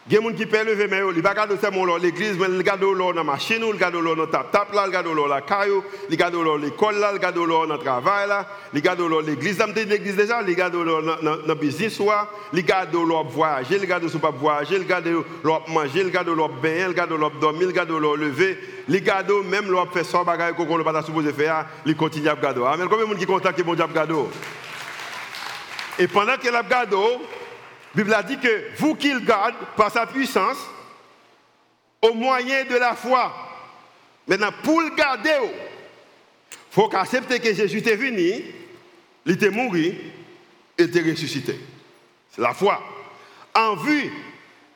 Il 0.08 0.14
y 0.14 0.16
a 0.16 0.20
des 0.20 0.28
gens 0.28 0.34
qui 0.34 0.46
peuvent 0.46 0.64
lever, 0.64 0.86
mais 0.88 0.98
ils 0.98 1.20
ne 1.20 1.28
regardent 1.28 1.56
pas 1.56 1.98
l'église, 2.00 2.38
mais 2.38 2.46
ils 2.48 2.58
regardent 2.58 2.96
dans 2.96 3.10
la 3.10 3.24
machine, 3.24 3.56
ils 3.58 3.72
regardent 3.72 4.04
dans 4.04 4.14
la 4.14 4.26
tap 4.28 4.52
tap, 4.52 4.68
ils 4.72 4.78
regardent 4.78 5.12
dans 5.12 5.26
la 5.26 5.40
caillou, 5.40 5.82
ils 6.08 6.12
regardent 6.12 6.44
dans 6.44 6.56
l'école, 6.56 6.94
ils 6.96 7.12
regardent 7.12 7.34
dans 7.34 7.64
le 7.64 7.78
travail, 7.78 8.28
ils 8.72 8.76
regardent 8.76 9.08
dans 9.08 9.18
l'église. 9.18 9.60
Ils 9.76 9.82
l'église 9.82 10.14
déjà, 10.14 10.42
ils 10.46 10.54
dans 10.54 10.84
le 10.84 11.54
business, 11.56 11.98
ils 11.98 12.56
regardent 12.60 12.92
dans 12.92 13.24
voyage, 13.24 13.66
ils 13.68 13.80
regardent 13.80 14.04
dans 14.04 14.20
leur 14.22 14.32
voyager, 14.32 14.76
ils 14.76 14.82
regardent 14.82 15.24
leur 15.42 15.68
manger, 15.68 16.00
ils 16.02 16.04
regardent 16.04 16.28
leur 16.28 16.50
bain, 16.50 16.76
ils 16.78 16.86
regardent 16.86 17.18
leur 17.18 17.32
dormir, 17.32 17.62
ils 17.62 17.66
regardent 17.66 18.00
leur 18.00 18.16
lever, 18.16 18.58
ils 18.88 18.94
regardent 18.94 19.44
même 19.44 19.68
leur 19.72 19.92
faire 19.92 20.04
ça, 20.04 20.22
bagaille 20.22 20.54
qu'on 20.54 20.78
ne 20.78 20.84
pas 20.84 21.02
supposé 21.02 21.32
faire, 21.32 21.66
ils 21.84 21.96
continuent 21.96 22.28
à 22.28 22.34
regarder. 22.34 22.62
Amen. 22.64 22.86
Combien 22.88 23.06
de 23.06 23.10
gens 23.10 23.40
qui 23.40 23.54
qui 23.56 23.62
vont 23.62 23.72
regarder 23.72 24.14
Et 25.98 26.06
pendant 26.06 26.36
qu'ils 26.36 26.56
regardent, 26.56 26.94
la 27.96 28.02
Bible 28.02 28.14
a 28.14 28.22
dit 28.22 28.36
que 28.36 28.76
vous 28.76 28.94
qu'il 28.94 29.24
garde 29.24 29.54
par 29.74 29.90
sa 29.90 30.06
puissance, 30.06 30.58
au 32.02 32.12
moyen 32.12 32.64
de 32.64 32.76
la 32.76 32.94
foi. 32.94 33.32
Maintenant, 34.26 34.50
pour 34.62 34.82
le 34.82 34.94
garder, 34.94 35.30
il 36.52 36.56
faut 36.70 36.94
accepter 36.94 37.40
que 37.40 37.54
Jésus 37.54 37.78
est 37.78 37.96
venu, 37.96 38.44
il 39.24 39.32
était 39.32 39.48
mort 39.48 39.74
et 39.76 39.96
était 40.76 41.00
ressuscité. 41.00 41.58
C'est 42.30 42.42
la 42.42 42.52
foi. 42.52 42.82
En 43.54 43.76
vue 43.76 44.12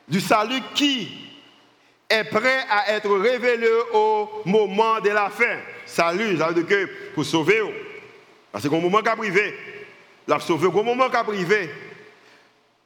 du 0.07 0.19
salut 0.19 0.61
qui 0.73 1.29
est 2.09 2.23
prêt 2.23 2.65
à 2.71 2.91
être 2.93 3.15
révélé 3.15 3.69
au 3.93 4.29
moment 4.45 4.99
de 4.99 5.09
la 5.09 5.29
fin. 5.29 5.59
Salut, 5.85 6.39
ça 6.39 6.47
veut 6.47 6.63
dire 6.63 6.65
que 6.65 6.89
pour 7.13 7.23
sauver, 7.23 7.61
parce 8.51 8.67
qu'au 8.67 8.79
moment 8.79 9.01
qu'a 9.03 9.15
privé, 9.15 9.55
la 10.27 10.39
sauver, 10.39 10.67
au 10.67 10.83
moment 10.83 11.09
qu'a 11.09 11.23
privé, 11.23 11.69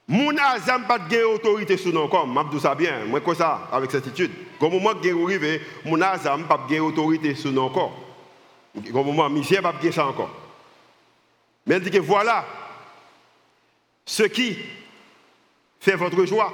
mon 0.07 0.37
azam 0.37 0.85
pas 0.85 0.99
de 0.99 1.23
autorité 1.23 1.77
sur 1.77 1.91
nos 1.91 2.07
corps, 2.07 2.27
je 2.27 2.55
dis 2.55 2.61
ça 2.61 2.75
bien, 2.75 3.05
moi 3.05 3.21
quoi 3.21 3.33
ça 3.33 3.67
avec 3.71 3.89
certitude. 3.89 4.31
Au 4.59 4.69
moment 4.69 4.93
que 4.93 5.07
arrive, 5.07 5.61
mon 5.83 5.99
azam 5.99 6.45
pas 6.45 6.65
de 6.69 6.79
autorité 6.79 7.33
sur 7.33 7.51
nos 7.51 7.69
corps. 7.69 7.97
Au 8.93 9.03
moment 9.03 9.29
monsieur 9.29 9.61
pas 9.61 9.73
de 9.73 9.91
ça 9.91 10.05
encore. 10.05 10.29
Mais 11.65 11.79
dit 11.79 11.89
que 11.89 11.97
voilà 11.97 12.45
ce 14.05 14.23
qui 14.23 14.57
fait 15.79 15.95
votre 15.95 16.23
joie. 16.25 16.53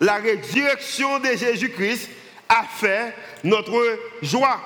La 0.00 0.16
résurrection 0.16 1.18
de 1.18 1.36
Jésus-Christ 1.36 2.10
a 2.48 2.64
fait 2.64 3.14
notre 3.42 3.98
joie. 4.22 4.60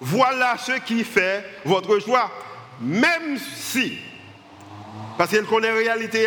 Voilà 0.00 0.56
ce 0.58 0.72
qui 0.80 1.04
fait 1.04 1.44
votre 1.64 1.98
joie. 1.98 2.30
Même 2.80 3.38
si, 3.38 3.98
parce 5.18 5.30
qu'il 5.30 5.44
connaît 5.44 5.68
la 5.68 5.74
réalité, 5.74 6.26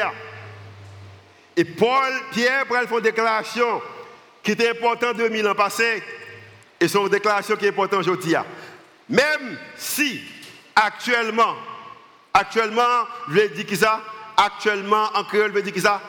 et 1.56 1.66
Paul, 1.66 2.14
Pierre, 2.32 2.66
pour 2.66 2.78
faire 2.78 2.98
une 2.98 3.04
déclaration 3.04 3.82
qui 4.42 4.52
était 4.52 4.70
importante 4.70 5.18
2000 5.18 5.48
ans 5.48 5.56
passés, 5.56 6.04
et 6.80 6.88
son 6.88 7.08
déclaration 7.08 7.56
qui 7.56 7.66
est 7.66 7.70
importante 7.70 8.00
aujourd'hui. 8.00 8.36
Même 9.08 9.58
si 9.78 10.22
actuellement, 10.76 11.56
actuellement, 12.34 13.08
je 13.30 13.34
vais 13.34 13.50
dire 13.50 13.66
que 13.66 13.76
ça, 13.76 14.02
actuellement, 14.36 15.10
en 15.14 15.24
créole, 15.24 15.50
je 15.50 15.56
vais 15.56 15.62
dire 15.62 15.74
que 15.74 15.80
ça, 15.80 16.02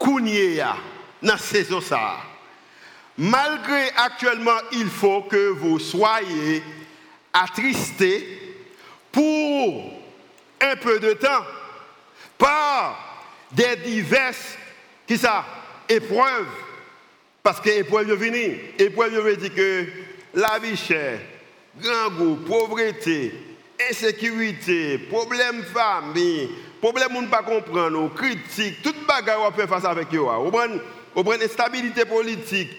dans 0.00 0.76
la 1.22 1.38
saison 1.38 1.80
ça. 1.80 2.16
Malgré 3.16 3.90
actuellement, 3.96 4.58
il 4.72 4.88
faut 4.88 5.22
que 5.22 5.48
vous 5.48 5.78
soyez 5.78 6.62
attristés 7.32 8.56
pour 9.10 9.92
un 10.60 10.76
peu 10.76 11.00
de 11.00 11.14
temps 11.14 11.44
par 12.36 12.96
des 13.50 13.76
diverses 13.76 14.57
qui 15.08 15.16
ça? 15.18 15.44
Épreuve. 15.88 16.46
Parce 17.42 17.60
que 17.60 17.70
épreuve 17.70 18.10
est 18.10 18.16
venue. 18.16 18.60
Épreuve 18.78 19.18
veut 19.20 19.36
dire 19.36 19.54
que 19.54 19.86
la 20.34 20.58
vie 20.58 20.76
chère, 20.76 21.18
grand 21.80 22.10
goût, 22.10 22.36
pauvreté, 22.46 23.32
insécurité, 23.90 24.98
problème 24.98 25.64
famille, 25.64 26.50
problème 26.80 27.16
on 27.16 27.22
ne 27.22 27.28
pas 27.28 27.42
comprendre, 27.42 28.14
critique, 28.14 28.82
toute 28.82 29.06
bagarre 29.06 29.48
on 29.48 29.52
peut 29.52 29.66
face 29.66 29.86
avec 29.86 30.14
eux. 30.14 30.20
On 30.20 30.50
prend 31.24 31.32
instabilité 31.32 32.04
politique, 32.04 32.70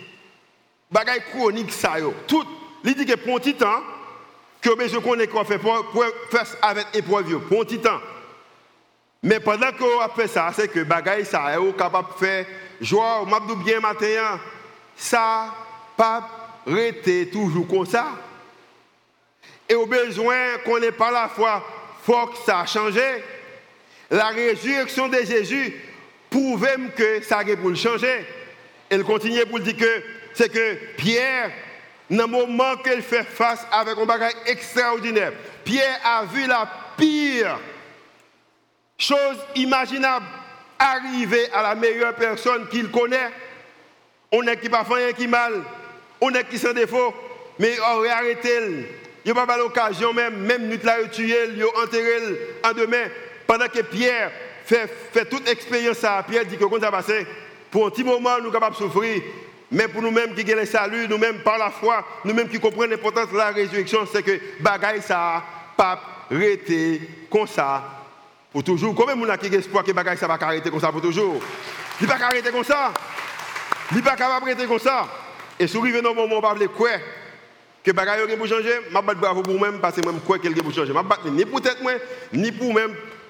bagaille 0.92 1.24
chronique 1.34 1.72
ça 1.72 1.96
Tout, 2.28 2.46
il 2.84 2.94
dit 2.94 3.06
que 3.06 3.16
pour 3.16 3.38
un 3.38 3.82
que 4.62 4.88
je 4.88 4.98
connais 5.00 5.28
qu'on 5.28 5.46
fait 5.46 5.60
face 6.30 6.58
avec 6.62 6.88
épreuve, 6.94 7.40
pour. 7.50 8.02
Mais 9.22 9.40
pendant 9.40 9.72
qu'on 9.74 10.00
a 10.00 10.10
fait 10.10 10.28
ça, 10.28 10.52
c'est 10.56 10.70
que 10.70 10.84
bagaille 10.84 11.26
ça 11.26 11.54
est 11.54 11.78
capable 11.78 12.14
de 12.14 12.26
faire 12.26 12.46
joie, 12.80 13.26
m'a 13.26 13.40
bien 13.64 13.80
matin, 13.80 14.40
ça 14.96 15.54
pas 15.98 16.30
rester 16.66 17.30
toujours 17.30 17.68
comme 17.68 17.86
ça. 17.86 18.08
Et 19.68 19.76
au 19.76 19.86
besoin 19.86 20.58
qu'on 20.66 20.80
n'ait 20.80 20.92
pas 20.92 21.12
la 21.12 21.28
foi, 21.28 21.64
faut 22.04 22.28
que 22.28 22.38
ça 22.46 22.62
a 22.62 22.66
changé. 22.66 23.24
La 24.10 24.30
résurrection 24.30 25.08
de 25.08 25.18
Jésus 25.18 25.74
prouve 26.30 26.66
que 26.96 27.22
ça 27.22 27.40
a 27.40 27.44
pour 27.58 27.70
le. 27.70 27.76
Elle 28.90 29.04
continue 29.04 29.46
pour 29.46 29.60
dire 29.60 29.76
que 29.76 30.04
c'est 30.34 30.50
que 30.50 30.76
Pierre, 30.96 31.52
dans 32.10 32.24
le 32.24 32.28
moment 32.28 32.78
qu'il 32.78 33.02
fait 33.02 33.24
face 33.24 33.66
avec 33.72 33.98
un 33.98 34.06
bagage 34.06 34.34
extraordinaire, 34.46 35.34
Pierre 35.64 36.00
a 36.04 36.26
vu 36.26 36.48
la 36.48 36.68
pire 36.98 37.60
chose 39.00 39.38
imaginable, 39.56 40.26
arriver 40.78 41.50
à 41.54 41.64
la 41.64 41.76
meilleure 41.76 42.14
personne 42.14 42.68
qu'il 42.68 42.92
connaît. 42.92 43.32
On 44.32 44.44
est 44.44 44.58
qui 44.58 44.70
pas 44.70 44.84
rien 44.84 45.14
qui 45.14 45.28
mal, 45.28 45.54
on 46.22 46.30
est 46.32 46.48
qui 46.48 46.60
sans 46.60 46.74
défaut, 46.74 47.14
mais 47.58 47.76
on 47.92 48.02
va 48.02 48.18
arrêter. 48.18 48.60
Il 49.26 49.34
n'y 49.34 49.40
a 49.40 49.46
pas 49.46 49.58
l'occasion 49.58 50.14
même, 50.14 50.38
même 50.38 50.68
nous 50.68 50.78
l'a 50.84 51.04
tué, 51.06 51.36
il 51.56 51.66
enterré 51.66 52.40
en 52.64 52.74
demain. 52.74 53.08
Pendant 53.48 53.68
que 53.68 53.82
Pierre 53.82 54.32
fait, 54.66 55.26
toute 55.30 55.50
expérience 55.50 56.04
à 56.04 56.24
Pierre 56.24 56.46
dit 56.46 56.58
que 56.58 56.66
quand 56.66 56.80
ça 56.80 56.92
passe, 56.92 57.12
pour 57.72 57.88
un 57.88 57.90
petit 57.90 58.04
moment, 58.04 58.38
nous 58.38 58.46
sommes 58.46 58.54
capables 58.54 58.76
de 58.76 58.82
souffrir. 58.82 59.22
Mais 59.72 59.88
pour 59.88 60.02
nous-mêmes 60.02 60.34
qui 60.34 60.44
gagnent 60.44 60.60
le 60.60 60.66
salut, 60.66 61.08
nous-mêmes 61.08 61.40
par 61.40 61.58
la 61.58 61.70
foi, 61.70 62.06
nous-mêmes 62.26 62.50
qui 62.50 62.60
comprenons 62.60 62.90
l'importance 62.90 63.32
de 63.32 63.38
la 63.38 63.50
résurrection, 63.50 64.08
c'est 64.12 64.24
que 64.24 64.40
bagaille 64.60 65.02
ça, 65.02 65.44
pas 65.78 66.02
arrêter 66.32 67.02
comme 67.30 67.48
ça 67.48 67.99
pour 68.52 68.64
toujours. 68.64 68.96
Combien 68.96 69.16
de 69.16 69.26
gens 69.26 69.38
qui 69.38 69.48
ont 69.48 69.60
espoir 69.60 69.84
que 69.84 69.92
les 69.92 70.18
ça 70.18 70.28
va 70.28 70.38
arrêter 70.42 70.70
comme 70.70 70.80
ça 70.80 70.92
pour 70.92 71.02
toujours 71.02 71.40
Il 72.02 72.08
ne 72.08 72.12
va 72.12 72.18
pas 72.18 72.26
arrêter 72.26 72.52
comme 72.52 72.64
ça. 72.64 72.94
Il 73.92 73.98
ne 73.98 74.02
va 74.02 74.16
pas 74.16 74.26
arrêter 74.26 74.66
comme 74.66 74.80
ça. 74.80 75.08
Et 75.60 75.68
si 75.68 75.76
vous 75.76 75.84
arrivez 75.84 76.02
dans 76.02 76.10
le 76.10 76.16
moment 76.16 76.38
où 76.38 76.42
vous 76.42 76.68
quoi 76.70 76.90
que 77.84 77.92
les 77.92 77.96
choses 77.96 78.38
vont 78.38 78.46
changer, 78.46 78.80
je 78.90 78.94
vais 78.94 79.16
bravo 79.16 79.42
pour 79.42 79.58
moi 79.58 79.70
parce 79.82 79.96
que 79.96 80.02
je 80.02 80.20
crois 80.20 80.40
que 80.40 80.48
vont 80.48 80.72
changer. 80.72 80.94
Je 80.94 81.28
ne 81.28 81.32
ni 81.32 81.46
pour 81.46 81.62
tête 81.62 81.78
ni 82.34 82.52
pour 82.52 82.72
moi 82.72 82.82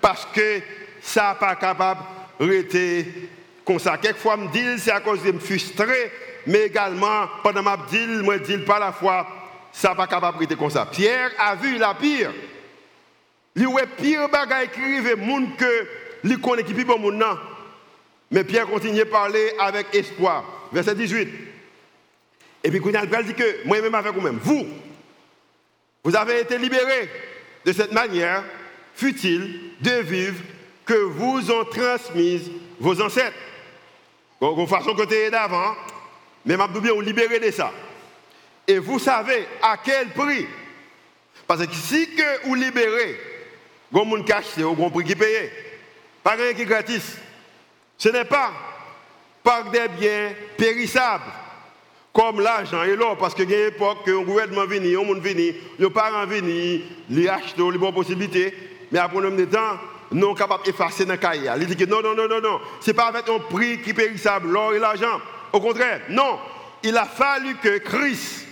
parce 0.02 0.26
que 0.34 0.62
ça 1.02 1.32
n'est 1.32 1.40
pas 1.40 1.56
capable 1.56 2.02
d'arrêter 2.40 3.30
comme 3.66 3.80
ça. 3.80 3.98
Quelquefois, 3.98 4.38
je 4.38 4.42
me 4.44 4.48
dis 4.52 4.82
c'est 4.82 4.92
à 4.92 5.02
cause 5.02 5.22
de 5.24 5.32
me 5.32 5.40
frustrer, 5.40 6.12
mais 6.48 6.68
également, 6.68 7.28
pendant 7.44 7.64
ma 7.64 7.78
je 7.90 8.38
dis 8.38 8.58
par 8.60 8.80
la 8.80 8.92
foi, 8.92 9.28
ça 9.72 9.90
n'est 9.90 9.96
pas 9.96 10.08
capable 10.08 10.48
comme 10.56 10.70
ça. 10.70 10.86
Pierre 10.86 11.32
a 11.38 11.56
vu 11.56 11.78
la 11.78 11.94
pire. 11.94 12.32
Y 13.60 13.65
a 13.65 13.86
pire 13.86 14.30
bagaille 14.30 14.69
qui 14.69 14.80
arrive, 14.80 15.17
monde 15.17 15.58
que 15.58 15.88
li 16.24 16.39
connaît 16.39 16.63
qui 16.63 16.74
bon 16.74 16.98
monde 16.98 17.22
Mais 18.32 18.45
Pierre 18.45 18.67
continue 18.67 19.02
à 19.02 19.06
parler 19.06 19.52
avec 19.60 19.88
espoir. 19.93 20.69
Verset 20.72 20.95
18. 20.95 21.28
Et 22.63 22.72
puis, 22.72 22.82
il 22.82 23.26
dit 23.26 23.34
que, 23.34 23.67
moi-même 23.67 23.95
avec 23.95 24.13
vous-même, 24.13 24.39
vous, 24.41 24.65
vous 26.04 26.15
avez 26.15 26.39
été 26.39 26.58
libérés 26.58 27.10
de 27.65 27.74
cette 27.74 27.91
manière 27.91 28.43
futile 28.95 29.72
de 29.82 30.02
vivre 30.02 30.41
que 30.86 30.93
vous 30.93 31.52
ont 31.52 31.65
transmise 31.65 32.50
vos 32.80 33.02
ancêtres. 33.02 33.38
De 34.41 34.65
façon 34.67 34.95
côté 34.95 35.30
d'avant, 35.30 35.76
mais 36.45 36.56
je 36.56 36.80
bien, 36.80 36.93
vous 36.93 37.02
libérez 37.02 37.39
de 37.39 37.52
ça. 37.52 37.74
Et 38.65 38.78
vous 38.78 39.00
savez 39.00 39.45
à 39.62 39.76
quel 39.84 40.10
prix. 40.12 40.48
Parce 41.45 41.65
que 41.65 41.74
si 41.74 42.08
vous 42.45 42.56
libérez 42.56 43.29
Gon 43.91 44.06
moun 44.06 44.23
cache, 44.23 44.45
c'est 44.56 44.63
au 44.63 44.75
bon 44.75 44.89
prix 44.89 45.04
qui 45.04 45.15
paye. 45.15 45.49
Pas 46.23 46.32
rien 46.32 46.54
qui 46.54 46.62
est. 46.62 47.02
Ce 47.97 48.10
n'est 48.10 48.25
pas 48.25 48.52
par 49.43 49.69
des 49.71 49.88
biens 49.99 50.32
périssables, 50.58 51.23
comme 52.13 52.41
l'argent 52.41 52.84
et 52.84 52.95
l'or, 52.95 53.17
parce 53.17 53.34
que 53.34 53.43
y 53.43 53.54
a 53.54 53.60
une 53.60 53.73
époque 53.73 53.99
que 54.06 54.12
un 54.12 54.23
gouvernement 54.23 54.65
venu, 54.65 54.97
un 54.97 55.04
monde 55.04 55.21
venu, 55.21 55.56
le 55.78 55.89
parent 55.89 56.25
venu, 56.25 56.82
les 57.10 57.28
acheter 57.28 57.62
les 57.71 57.78
bonnes 57.78 57.93
possibilités, 57.93 58.54
mais 58.91 58.99
après 58.99 59.25
un 59.25 59.45
temps, 59.45 59.80
non 60.12 60.34
capable 60.34 60.65
d'effacer 60.65 61.06
dans 61.06 61.13
le 61.13 61.19
cahier. 61.19 61.52
Il 61.58 61.67
dit 61.67 61.75
que 61.75 61.86
non, 61.86 62.02
non, 62.02 62.15
non, 62.15 62.28
non, 62.28 62.41
non, 62.41 62.60
ce 62.82 62.89
n'est 62.91 62.93
pas 62.95 63.08
avec 63.08 63.28
un 63.30 63.39
prix 63.39 63.82
qui 63.82 63.91
est 63.91 63.93
périssable, 63.93 64.49
l'or 64.49 64.73
et 64.73 64.80
l'argent. 64.80 65.19
Au 65.52 65.60
contraire, 65.60 66.02
non, 66.10 66.39
il 66.84 66.95
a 66.97 67.06
fallu 67.06 67.56
que 67.56 67.78
Christ, 67.80 68.45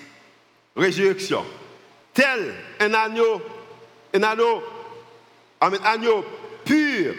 résurrection, 0.76 1.45
tel 2.13 2.54
un 2.80 2.93
agneau, 2.93 3.41
un 4.13 4.23
agneau 4.23 4.63
un 5.62 5.74
agneau 5.84 6.26
pur 6.65 7.13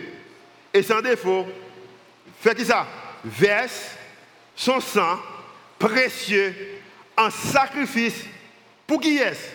et 0.72 0.83
sans 0.83 1.01
défaut, 1.01 1.46
fait 2.40 2.55
qui 2.55 2.64
ça? 2.64 2.87
Verse 3.24 3.92
son 4.55 4.81
sang 4.81 5.18
précieux 5.79 6.55
en 7.16 7.31
sacrifice 7.31 8.24
pour 8.87 9.01
qui 9.01 9.18
est-ce? 9.18 9.51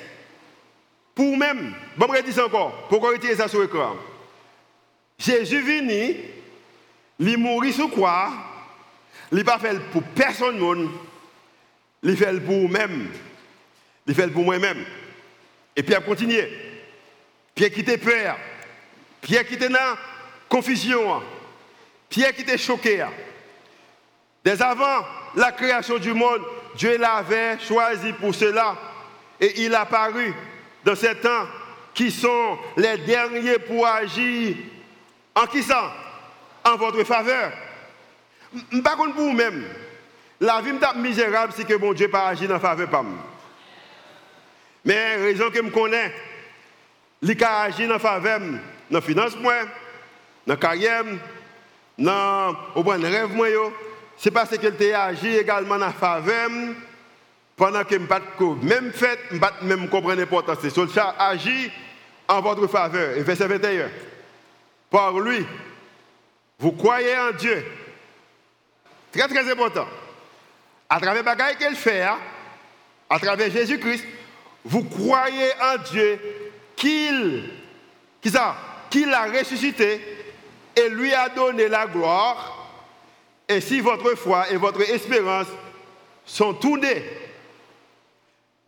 Pour 1.15 1.25
vous-même. 1.25 1.73
Bon, 1.95 2.07
je 2.15 2.21
dis 2.21 2.39
encore, 2.39 2.87
pourquoi 2.89 3.11
retirer 3.11 3.35
ça 3.35 3.47
sur 3.47 3.61
l'écran 3.61 3.95
Jésus 5.17 5.61
venu, 5.61 6.15
il 7.19 7.37
mourit 7.37 7.71
sur 7.71 7.89
quoi 7.89 8.31
Il 9.31 9.37
n'a 9.37 9.43
pas 9.43 9.59
fait 9.59 9.79
pour 9.91 10.03
personne, 10.03 10.89
il 12.01 12.17
fait 12.17 12.39
pour 12.39 12.55
vous-même. 12.55 13.09
Il 14.07 14.15
fait 14.15 14.27
pour 14.27 14.43
moi-même. 14.43 14.83
Et 15.75 15.83
puis, 15.83 15.93
il 15.93 15.95
a 15.95 16.01
continué. 16.01 16.49
Pierre 17.55 17.71
qui 17.71 17.81
était 17.81 17.97
peur. 17.97 18.37
Pierre 19.23 19.45
qui 19.47 19.55
était 19.55 19.69
dans 19.69 19.97
confusion. 20.47 21.23
Pierre 22.09 22.33
qui 22.33 22.41
était 22.41 22.57
choqué. 22.57 23.03
Dès 24.43 24.61
avant 24.61 25.05
la 25.35 25.51
création 25.51 25.97
du 25.97 26.13
monde, 26.13 26.41
Dieu 26.75 26.97
l'avait 26.97 27.57
choisi 27.59 28.13
pour 28.13 28.35
cela. 28.35 28.75
Et 29.39 29.63
il 29.63 29.73
a 29.73 29.85
paru 29.85 30.33
dans 30.83 30.95
ces 30.95 31.15
temps 31.15 31.47
qui 31.93 32.11
sont 32.11 32.57
les 32.77 32.97
derniers 32.97 33.59
pour 33.59 33.87
agir. 33.87 34.57
En 35.33 35.47
qui 35.47 35.63
ça? 35.63 35.93
En 36.65 36.75
votre 36.75 37.03
faveur. 37.03 37.51
Par 38.83 38.97
contre, 38.97 39.15
pour 39.15 39.23
vous-même, 39.23 39.63
la 40.39 40.61
vie 40.61 40.69
est 40.71 40.97
misérable 40.97 41.53
si 41.53 41.65
que 41.65 41.75
mon 41.75 41.93
Dieu 41.93 42.09
pas 42.09 42.27
agi 42.27 42.47
dans 42.47 42.59
faveur 42.59 42.89
moi. 43.03 43.23
Mais 44.85 45.15
raison 45.15 45.49
que 45.49 45.63
je 45.63 45.69
connais, 45.69 46.13
il 47.21 47.43
a 47.43 47.61
agi 47.61 47.87
dans 47.87 47.99
faveur 47.99 48.41
dans 48.93 49.01
finance, 49.01 49.35
dans 49.35 49.51
la 50.47 50.55
carrière, 50.55 51.03
dans 51.97 52.55
le 52.75 53.07
rêve, 53.07 53.71
c'est 54.17 54.31
parce 54.31 54.57
qu'il 54.57 54.93
a 54.93 55.03
agi 55.03 55.35
également 55.35 55.77
dans 55.77 55.91
faveur 55.91 56.49
pendant 57.55 57.83
que 57.83 57.95
ne 57.95 58.63
même 58.63 58.91
fait, 58.91 59.19
ne 59.31 59.67
même 59.67 59.89
comprendre 59.89 60.19
l'importance. 60.19 60.57
Ça 60.93 61.15
agit 61.19 61.71
en 62.27 62.41
votre 62.41 62.67
faveur. 62.67 63.17
Et 63.17 63.21
verset 63.21 63.47
21. 63.47 63.89
Par 64.89 65.19
lui, 65.19 65.45
vous 66.59 66.71
croyez 66.71 67.17
en 67.17 67.31
Dieu. 67.31 67.65
Très 69.11 69.27
très 69.27 69.51
important. 69.51 69.87
À 70.89 70.99
travers 70.99 71.23
choses 71.23 71.57
qu'elle 71.57 71.75
fait, 71.75 72.01
hein, 72.01 72.17
à 73.09 73.19
travers 73.19 73.51
Jésus-Christ, 73.51 74.05
vous 74.65 74.83
croyez 74.83 75.51
en 75.61 75.77
Dieu 75.91 76.19
qu'il 76.75 77.49
qu'il 78.93 79.11
a 79.11 79.23
ressuscité 79.23 79.99
et 80.75 80.89
lui 80.89 81.11
a 81.15 81.27
donné 81.29 81.67
la 81.67 81.87
gloire. 81.87 82.69
Et 83.49 83.59
si 83.59 83.79
votre 83.79 84.13
foi 84.15 84.51
et 84.51 84.55
votre 84.55 84.81
espérance 84.81 85.47
sont 86.23 86.53
tournés, 86.53 87.03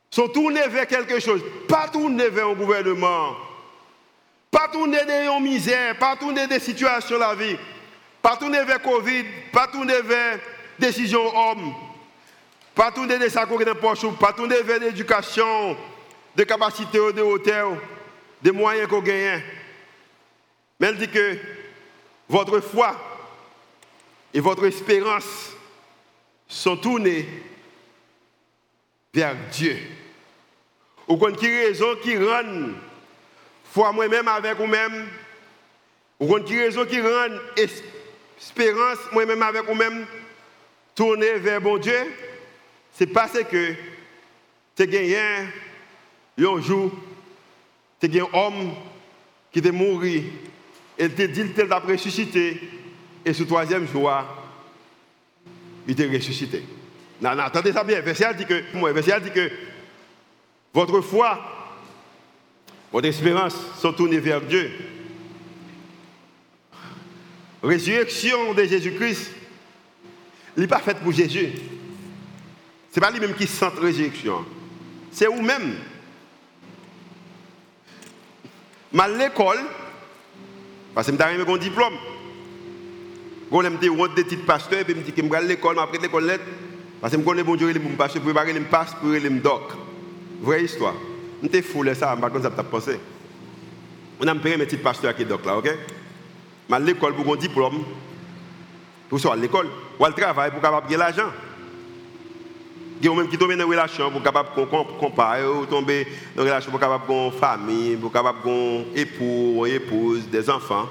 sont 0.10 0.28
tournés 0.30 0.68
vers 0.68 0.88
quelque 0.88 1.20
chose, 1.20 1.42
pas 1.68 1.90
tournés 1.90 2.30
vers 2.30 2.48
un 2.48 2.54
gouvernement, 2.54 3.36
pas 4.50 4.68
tournés 4.68 5.04
vers 5.06 5.32
une 5.32 5.44
misère, 5.44 5.96
pas 6.00 6.16
tournés 6.16 6.48
des 6.48 6.60
situations 6.60 7.18
de 7.18 7.22
la 7.22 7.36
vie, 7.36 7.56
pas 8.20 8.36
tournés 8.36 8.64
vers 8.64 8.82
Covid, 8.82 9.26
pas 9.52 9.68
tournés 9.68 10.02
vers 10.02 10.40
décision 10.80 11.22
homme, 11.38 11.72
pas 12.74 12.92
tourner 12.92 13.20
des 13.20 13.30
sacs 13.30 13.48
dans 13.48 13.76
poche, 13.76 14.06
pas 14.20 14.34
tourner 14.34 14.64
vers 14.64 14.80
l'éducation, 14.80 15.78
des 16.36 16.48
capacités 16.48 17.14
de 17.14 17.22
hauteur, 17.22 17.74
des 18.42 18.52
moyens 18.52 18.90
qu'on 18.90 19.02
gagne. 19.02 19.44
Mais 20.80 20.88
elle 20.88 20.98
dit 20.98 21.08
que 21.08 21.38
votre 22.28 22.60
foi 22.60 22.96
et 24.34 24.40
votre 24.40 24.66
espérance 24.66 25.52
sont 26.48 26.78
tournés 26.78 27.26
vers 29.14 29.36
Dieu. 29.52 29.78
Ou 31.08 31.18
qu'on 31.18 31.32
qui 31.32 31.48
raison 31.48 31.96
qui 32.02 32.18
rend 32.18 32.74
foi 33.72 33.92
moi-même 33.92 34.28
avec 34.28 34.58
vous-même. 34.58 35.08
Ou 36.20 36.28
qu'on 36.28 36.44
qui 36.44 36.60
raison 36.60 36.86
qui 36.86 37.00
rend 37.00 37.38
espérance 37.56 38.98
moi-même 39.12 39.42
avec 39.42 39.66
vous-même 39.66 40.06
tourner 40.94 41.34
vers 41.36 41.62
bon 41.62 41.78
Dieu. 41.78 42.14
C'est 42.94 43.08
parce 43.08 43.44
que 43.44 43.74
tu 44.76 44.88
gagné 44.88 45.18
un 46.40 46.62
jour, 46.62 46.92
tu 48.00 48.10
gagné 48.10 48.28
un 48.34 48.38
homme 48.38 48.74
qui 49.52 49.60
est 49.60 49.72
mort 49.72 50.02
et 50.98 51.10
te 51.10 51.22
dit 51.24 51.52
qu'il 51.54 51.68
t'a 51.68 51.80
ressuscité? 51.80 52.62
Et 53.26 53.34
ce 53.34 53.44
troisième 53.44 53.88
jour, 53.88 54.12
il 55.88 56.00
est 56.00 56.16
ressuscité. 56.16 56.64
Non, 57.22 57.36
non, 57.36 57.44
attendez 57.44 57.74
ça 57.74 57.84
bien. 57.84 58.02
Verset 58.02 58.34
dit 58.36 58.46
que, 58.46 59.20
dit 59.20 59.32
que 59.32 59.52
votre 60.74 61.02
foi, 61.02 61.40
votre 62.92 63.08
espérance 63.08 63.56
sont 63.80 63.94
tournées 63.94 64.20
vers 64.20 64.42
Dieu. 64.42 64.72
Résurrection 67.64 68.54
de 68.54 68.64
Jésus-Christ, 68.64 69.32
il 70.56 70.62
n'est 70.62 70.68
pas 70.68 70.80
faite 70.80 71.00
pour 71.00 71.12
Jésus. 71.12 71.50
Ce 72.92 73.00
n'est 73.00 73.06
pas 73.06 73.12
lui-même 73.12 73.34
qui 73.34 73.48
sent 73.48 73.72
résurrection. 73.82 74.46
C'est 75.12 75.26
vous-même. 75.26 75.76
Mal 78.94 79.18
l'école, 79.18 79.60
parce 80.96 81.08
que 81.08 81.14
je 81.14 81.18
suis 81.18 81.52
un 81.52 81.58
diplôme. 81.58 81.94
Je 83.52 83.58
suis 83.58 83.68
un 83.88 84.16
des 84.16 84.24
titres 84.24 84.46
pasteur, 84.46 84.84
puis 84.86 84.94
je 84.94 85.00
me 85.00 85.04
dis 85.04 85.12
que 85.12 85.22
je 85.22 85.30
vais 85.30 85.42
l'école, 85.44 85.78
après 85.78 86.00
l'école, 86.00 86.40
parce 87.02 87.14
que 87.14 87.20
je 87.20 87.26
connais 87.26 87.44
bon 87.44 87.56
Dieu, 87.56 87.68
je 87.68 87.80
suis 87.80 87.90
pasteur, 87.90 88.22
pour 88.22 88.34
préparer 88.34 88.54
les 88.54 88.62
passe, 88.62 88.96
pour 88.96 89.10
les 89.10 89.30
doc. 89.30 89.74
Vraie 90.42 90.64
histoire. 90.64 90.96
Je 91.44 91.50
suis 91.50 91.62
fou, 91.62 91.84
ça, 91.94 92.16
je 92.18 92.38
ne 92.38 92.42
sais 92.42 92.50
pas 92.50 92.56
ça 92.56 92.64
pensé. 92.64 93.00
On 94.20 94.28
a 94.28 94.36
payé 94.36 94.56
mes 94.56 94.66
titres 94.66 94.84
pasteur 94.84 95.14
qui 95.14 95.26
doc 95.26 95.46
là, 95.46 95.58
ok? 95.58 95.66
Je 95.68 96.76
suis 96.76 96.86
l'école 96.86 97.14
pour 97.14 97.34
un 97.34 97.38
diplôme, 97.38 97.84
pour 99.10 99.20
soit 99.20 99.34
à 99.34 99.36
l'école, 99.36 99.68
ou 100.00 100.06
à 100.06 100.08
le 100.08 100.16
travail 100.16 100.52
pour 100.52 100.62
capable 100.62 100.88
gagner 100.88 100.98
l'argent. 100.98 101.30
Y 103.02 103.08
a 103.10 103.14
même 103.14 103.28
qui 103.28 103.38
tombent 103.38 103.52
dans 103.52 103.66
une 103.66 103.70
relation 103.70 104.10
pour 104.10 104.24
capable 104.24 104.50
comparer, 105.00 105.46
ou 105.46 105.66
tomber 105.66 106.08
dans 106.36 106.44
une 106.44 106.50
relation 106.50 106.72
pour 106.72 106.80
capable 106.80 107.12
une 107.12 107.32
famille, 107.32 107.96
pour 107.98 108.12
capable 108.12 108.40
époux, 108.96 109.66
épouse, 109.66 110.28
des 110.30 110.50
enfants. 110.50 110.88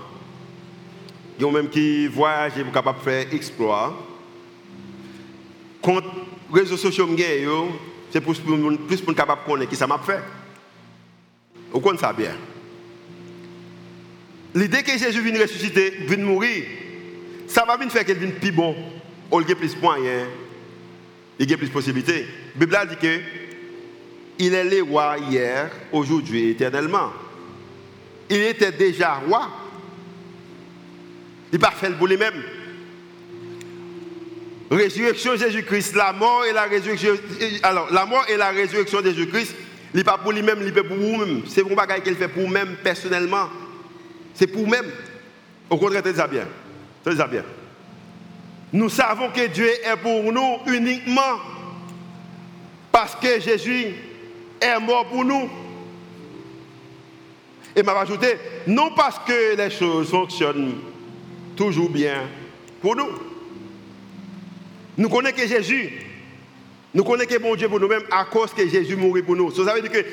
Y 1.40 1.44
a 1.44 1.50
même 1.50 1.68
qui 1.68 2.06
voyagent 2.06 2.62
pour 2.62 2.72
capable 2.72 3.00
faire 3.00 3.32
exploit. 3.32 3.94
Contre 5.80 6.08
les 6.52 6.60
réseaux 6.60 6.76
sociaux, 6.76 7.08
c'est 8.10 8.20
plus 8.20 8.38
pour 8.38 8.58
pour 9.04 9.14
capable 9.14 9.40
connaître 9.46 9.70
qui 9.70 9.76
ça 9.76 9.86
m'a 9.86 9.98
fait. 9.98 10.22
Vous 11.72 11.80
connaissez 11.80 12.04
ça 12.04 12.12
bien? 12.12 12.36
L'idée 14.54 14.84
que 14.84 14.96
Jésus 14.96 15.20
vient 15.20 15.40
ressusciter, 15.40 15.90
vient 16.06 16.18
mourir, 16.18 16.64
ça 17.48 17.64
va 17.66 17.76
bien 17.76 17.88
faire 17.88 18.04
qu'il 18.04 18.14
vienne 18.14 18.34
plus 18.34 18.52
bon, 18.52 18.76
au 19.30 19.40
lieu 19.40 19.54
plus 19.56 19.76
moyen, 19.82 20.26
il 21.38 21.51
y 21.51 21.55
a 21.55 21.57
plus 21.57 21.68
de 21.68 21.73
possibilités. 21.73 22.27
La 22.59 22.66
Bible 22.66 22.79
dit 22.90 22.97
que 22.97 23.20
il 24.38 24.55
est 24.55 24.64
le 24.64 24.83
roi 24.83 25.16
hier, 25.18 25.70
aujourd'hui, 25.92 26.51
éternellement. 26.51 27.12
Il 28.29 28.40
était 28.42 28.73
déjà 28.73 29.14
roi. 29.14 29.49
Il 31.53 31.55
n'est 31.55 31.59
pas 31.59 31.70
fait 31.70 31.90
pour 31.90 32.09
lui-même. 32.09 32.42
Résurrection 34.70 35.37
Jésus-Christ, 35.37 35.94
la 35.94 36.12
mort 36.12 36.44
et 36.47 36.53
la 36.53 36.64
résurrection. 36.64 37.14
Alors, 37.62 37.92
la 37.92 38.07
mort 38.07 38.25
et 38.29 38.37
la 38.37 38.51
résurrection 38.51 39.01
de 39.01 39.11
Jésus-Christ, 39.11 39.55
il 39.92 39.99
n'est 39.99 40.05
pas 40.05 40.18
pour 40.18 40.33
lui-même, 40.33 40.59
il 40.62 40.66
est 40.66 40.83
pour 40.83 40.97
vous-même. 40.97 41.42
C'est 41.47 41.62
pour 41.62 41.77
bagage 41.77 42.03
qu'il 42.03 42.16
fait 42.16 42.29
pour 42.29 42.42
vous-même 42.42 42.77
personnellement. 42.83 43.49
C'est 44.35 44.49
pour 44.49 44.64
vous-même. 44.64 44.87
Au 45.70 45.77
contraire, 45.77 46.03
ça 46.14 46.27
bien. 46.27 46.49
Ça 47.05 47.27
bien. 47.29 47.44
Nous 48.74 48.88
savons 48.88 49.30
que 49.30 49.46
Dieu 49.46 49.70
est 49.84 49.96
pour 49.98 50.32
nous 50.32 50.58
uniquement 50.66 51.38
parce 52.90 53.14
que 53.14 53.38
Jésus 53.38 53.94
est 54.60 54.80
mort 54.80 55.06
pour 55.06 55.24
nous. 55.24 55.48
Et 57.76 57.84
m'a 57.84 57.92
ajouté, 58.00 58.34
non 58.66 58.90
parce 58.96 59.20
que 59.20 59.56
les 59.56 59.70
choses 59.70 60.10
fonctionnent 60.10 60.74
toujours 61.54 61.88
bien 61.88 62.28
pour 62.82 62.96
nous. 62.96 63.10
Nous 64.98 65.08
connaissons 65.08 65.37
que 65.37 65.46
Jésus, 65.46 65.92
nous 66.92 67.04
connaissons 67.04 67.30
que 67.30 67.38
bon 67.38 67.54
Dieu 67.54 67.68
pour 67.68 67.78
nous-mêmes 67.78 68.06
à 68.10 68.24
cause 68.24 68.52
que 68.52 68.68
Jésus 68.68 68.96
mourit 68.96 69.22
pour 69.22 69.37
nous. 69.37 69.52
Ça 69.52 69.72
veut 69.72 69.82
dire 69.82 69.92
que 69.92 70.04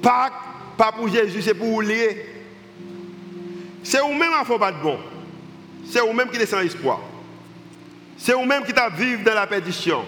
pas, 0.00 0.30
pour 0.96 1.06
Jésus, 1.08 1.42
c'est 1.42 1.52
pour 1.52 1.68
vous 1.68 1.82
lier. 1.82 2.24
C'est 3.82 4.00
vous-même 4.00 4.32
à 4.40 4.42
faut 4.42 4.58
pas 4.58 4.72
de 4.72 4.82
bon. 4.82 4.98
C'est 5.90 6.00
vous-même 6.00 6.30
qui 6.30 6.38
êtes 6.38 6.48
sans 6.48 6.60
espoir. 6.60 7.11
C'est 8.16 8.32
vous-même 8.32 8.64
qui 8.64 8.72
t'a 8.72 8.88
vivre 8.88 9.22
dans 9.24 9.34
la 9.34 9.46
perdition. 9.46 10.04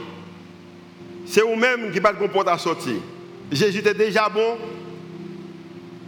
C'est 1.27 1.41
vous-même 1.41 1.91
qui 1.93 2.01
pas 2.01 2.13
de 2.13 2.19
comporter 2.19 2.51
à 2.51 2.59
sortir. 2.59 2.97
Jésus 3.51 3.79
était 3.79 3.95
déjà 3.95 4.29
bon. 4.29 4.57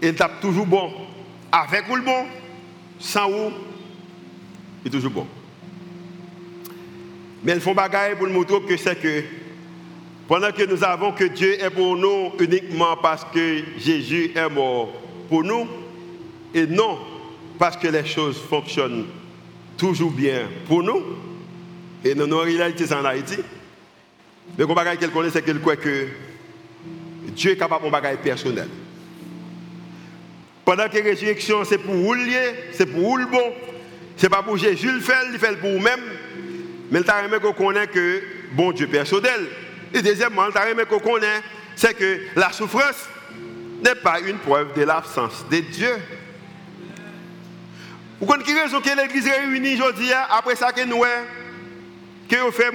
Il 0.03 0.15
t'a 0.15 0.29
toujours 0.41 0.67
bon. 0.67 0.93
Avec 1.51 1.89
ou 1.89 1.97
le 1.97 2.03
bon, 2.03 2.27
sans 2.99 3.31
ou, 3.31 3.51
il 4.85 4.89
est 4.89 4.91
toujours 4.91 5.11
bon. 5.11 5.27
Mais 7.43 7.53
elles 7.53 7.61
font 7.61 7.75
bagaille 7.75 8.17
pour 8.17 8.27
nous 8.27 8.35
montrer 8.35 8.61
que 8.63 8.77
c'est 8.77 9.01
que 9.01 9.23
pendant 10.29 10.51
que 10.51 10.65
nous 10.65 10.83
avons 10.83 11.13
que 11.13 11.25
Dieu 11.25 11.63
est 11.63 11.71
pour 11.71 11.97
nous 11.97 12.33
uniquement 12.41 12.97
parce 13.01 13.25
que 13.33 13.63
Jésus 13.79 14.33
est 14.35 14.49
mort 14.49 14.89
pour 15.29 15.45
nous, 15.45 15.67
et 16.53 16.67
non 16.67 16.99
parce 17.59 17.77
que 17.77 17.89
les 17.89 18.05
choses 18.05 18.37
fonctionnent 18.39 19.07
toujours 19.77 20.11
bien 20.11 20.49
pour 20.67 20.83
nous, 20.83 21.03
et 22.11 22.15
non, 22.15 22.27
non, 22.27 22.39
réalité 22.39 22.87
c'est 22.87 22.95
en 22.95 23.05
Haïti. 23.05 23.39
Mais 24.57 24.65
le 24.65 24.75
bagage 24.75 24.99
qu'elle 24.99 25.11
connaît, 25.11 25.31
c'est 25.31 25.43
qu'elle 25.43 25.61
croit 25.61 25.77
que 25.77 26.07
Dieu 27.29 27.53
est 27.53 27.57
capable 27.57 27.85
de 27.87 27.91
bagage 27.91 28.19
personnel. 28.19 28.69
Pendant 30.65 30.89
que 30.89 30.99
la 30.99 31.05
résurrection, 31.05 31.65
c'est 31.65 31.79
pour 31.79 31.95
vous 31.95 32.15
lier, 32.15 32.55
c'est 32.73 32.87
pour 32.87 33.01
vous 33.01 33.17
le 33.17 33.27
bon, 33.27 33.53
c'est 34.17 34.29
pas 34.29 34.43
pour 34.43 34.57
Jésus 34.57 34.91
le 34.91 35.01
faire, 35.01 35.23
il 35.33 35.39
fait 35.39 35.57
pour 35.59 35.71
vous-même. 35.71 36.01
Mais 36.91 37.01
il 37.01 37.05
t'a 37.05 37.25
aimé 37.25 37.37
qu'on 37.43 37.53
connaît 37.53 37.87
que 37.89 38.23
bon 38.53 38.73
Dieu 38.73 38.87
personnel. 38.87 39.47
Et 39.93 40.03
deuxièmement, 40.03 40.47
il 40.47 40.53
t'a 40.53 40.71
aimé 40.71 40.85
qu'on 40.89 41.01
connaît, 41.01 41.41
c'est 41.75 41.95
que 41.95 42.21
la 42.37 42.53
souffrance 42.53 43.09
n'est 43.85 43.95
pas 43.97 44.21
une 44.21 44.39
preuve 44.39 44.75
de 44.75 44.83
l'absence 44.83 45.45
de 45.51 45.59
Dieu. 45.59 45.93
Vous 48.21 48.27
connaissez 48.27 48.53
qui 48.53 48.59
raison 48.59 48.81
que 48.81 48.97
l'église 48.97 49.29
réunie 49.29 49.75
aujourd'hui, 49.75 50.11
après 50.31 50.57
ça 50.57 50.73
que 50.73 50.85
nous, 50.85 51.05
que 52.29 52.45
nous 52.45 52.53
fait 52.53 52.71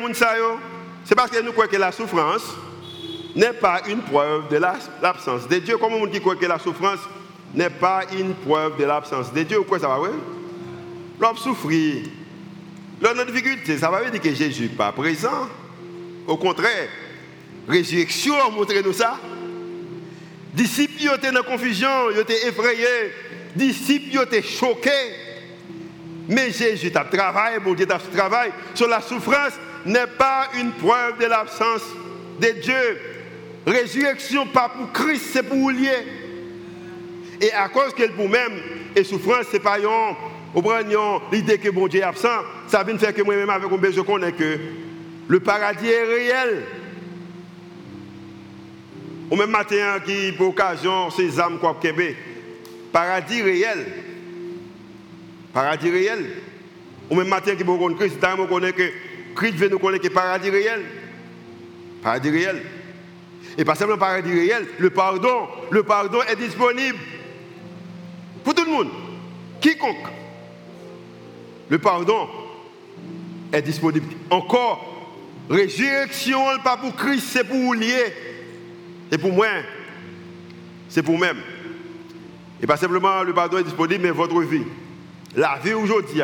c'est 1.04 1.16
parce 1.16 1.32
que 1.32 1.42
nous 1.42 1.52
croyons 1.52 1.72
que 1.72 1.78
la 1.78 1.92
souffrance 1.92 2.44
n'est 3.36 3.54
pas 3.54 3.82
une 3.88 4.02
preuve 4.02 4.50
de 4.50 4.58
l'absence 4.58 5.48
de 5.48 5.58
Dieu. 5.58 5.78
Comment 5.78 5.98
on 5.98 6.06
dit 6.06 6.22
que 6.22 6.46
la 6.46 6.60
souffrance 6.60 7.00
n'est 7.54 7.70
pas 7.70 8.04
une 8.18 8.34
preuve 8.34 8.78
de 8.78 8.86
l'absence 8.86 9.34
de 9.34 9.44
Dieu? 9.44 9.62
Quoi 9.62 9.80
ça 9.80 9.88
va, 9.88 10.00
oui 10.00 10.10
L'homme 11.20 11.38
souffrir, 11.38 12.04
l'homme 13.02 13.26
difficulté, 13.26 13.78
ça 13.78 13.90
va 13.90 14.10
dire 14.10 14.22
que 14.22 14.34
Jésus 14.34 14.64
n'est 14.64 14.70
pas 14.70 14.92
présent. 14.92 15.48
Au 16.28 16.38
contraire, 16.38 16.90
résurrection 17.68 18.52
montre 18.52 18.74
nous 18.84 18.94
ça. 18.94 19.20
Disciples 20.54 21.14
étaient 21.16 21.32
dans 21.32 21.44
confusion, 21.44 22.10
ils 22.12 22.20
étaient 22.20 22.48
effrayés. 22.48 23.14
Disciples 23.56 24.22
étaient 24.24 24.42
choqués. 24.42 25.31
Mais 26.32 26.50
Jésus 26.50 26.91
a 26.96 27.04
travaillé, 27.04 27.60
mon 27.60 27.74
Dieu 27.74 27.86
a 27.91 28.00
travaillé 28.00 28.54
sur 28.74 28.88
la 28.88 29.02
souffrance 29.02 29.52
n'est 29.86 30.08
pas 30.08 30.48
une 30.58 30.72
preuve 30.72 31.20
de 31.20 31.26
l'absence 31.26 31.84
de 32.39 32.48
Dieu. 32.62 33.02
Résurrection, 33.67 34.48
pas 34.48 34.70
pour 34.70 34.94
Christ, 34.94 35.26
c'est 35.34 35.44
pour 35.44 35.70
lier. 35.70 35.89
Et 37.41 37.52
à 37.52 37.67
cause 37.67 37.94
qu'elle 37.94 38.13
pour 38.13 38.30
même, 38.30 38.54
et 38.96 39.04
souffrance, 39.04 39.48
c'est 39.52 39.60
pas 39.60 39.78
l'idée 41.34 41.58
que 41.58 41.70
bon 41.70 41.88
Dieu 41.89 42.00
est 42.00 42.04
absent, 42.04 42.39
ça 42.67 42.82
vient 42.84 42.98
faire 42.98 43.13
que 43.13 43.24
moi-même, 43.24 43.50
avec 43.50 43.70
un 43.70 43.91
je 43.91 44.00
connais 44.00 44.32
que 44.32 44.58
le 45.28 45.39
paradis 45.41 45.89
est 45.89 46.04
réel. 46.04 46.63
Au 49.30 49.36
même 49.36 49.50
matin, 49.50 50.00
qui, 50.06 50.32
pour 50.32 50.50
occasion, 50.50 51.10
ces 51.10 51.41
âmes 51.41 51.60
quoi 51.60 51.78
paradis 52.94 53.41
réel. 53.41 53.86
Paradis 55.54 55.90
réel. 55.90 56.26
Au 57.10 57.16
même 57.16 57.28
matin, 57.28 57.56
qui 57.56 57.64
pour 57.64 57.96
Christ, 57.98 58.18
je 58.22 58.48
connais 58.48 58.72
que 58.72 58.90
Christ 59.36 59.56
veut 59.56 59.70
nous 59.70 59.80
connaître 59.80 60.06
le 60.06 60.14
paradis 60.14 60.50
réel. 60.50 60.82
Paradis 62.02 62.30
réel. 62.30 62.62
Et 63.58 63.66
pas 63.66 63.76
seulement 63.76 63.98
paradis 63.98 64.32
réel, 64.32 64.66
le 64.80 64.90
pardon, 64.90 65.48
le 65.70 65.84
pardon 65.84 66.20
est 66.30 66.38
disponible 66.38 66.98
pour 68.44 68.56
tout 68.56 68.64
le 68.64 68.72
monde. 68.72 68.90
Quiconque. 69.60 70.08
Le 71.70 71.78
pardon 71.78 72.28
est 73.52 73.62
disponible. 73.62 74.08
Encore, 74.30 75.10
résurrection, 75.50 76.40
pas 76.64 76.78
pour 76.78 76.96
Christ, 76.96 77.28
c'est 77.30 77.44
pour 77.44 77.74
lier. 77.74 78.14
Et 79.12 79.18
pour 79.18 79.34
moi, 79.34 79.48
c'est 80.88 81.04
pour 81.04 81.18
moi-même. 81.18 81.42
Et 82.62 82.68
pas 82.68 82.78
simplement 82.78 83.24
le 83.24 83.34
pardon 83.34 83.58
est 83.58 83.64
disponible, 83.64 84.04
mais 84.04 84.12
votre 84.12 84.40
vie. 84.42 84.64
La 85.36 85.60
vie 85.63 85.74
aujourd'hui, 85.74 86.22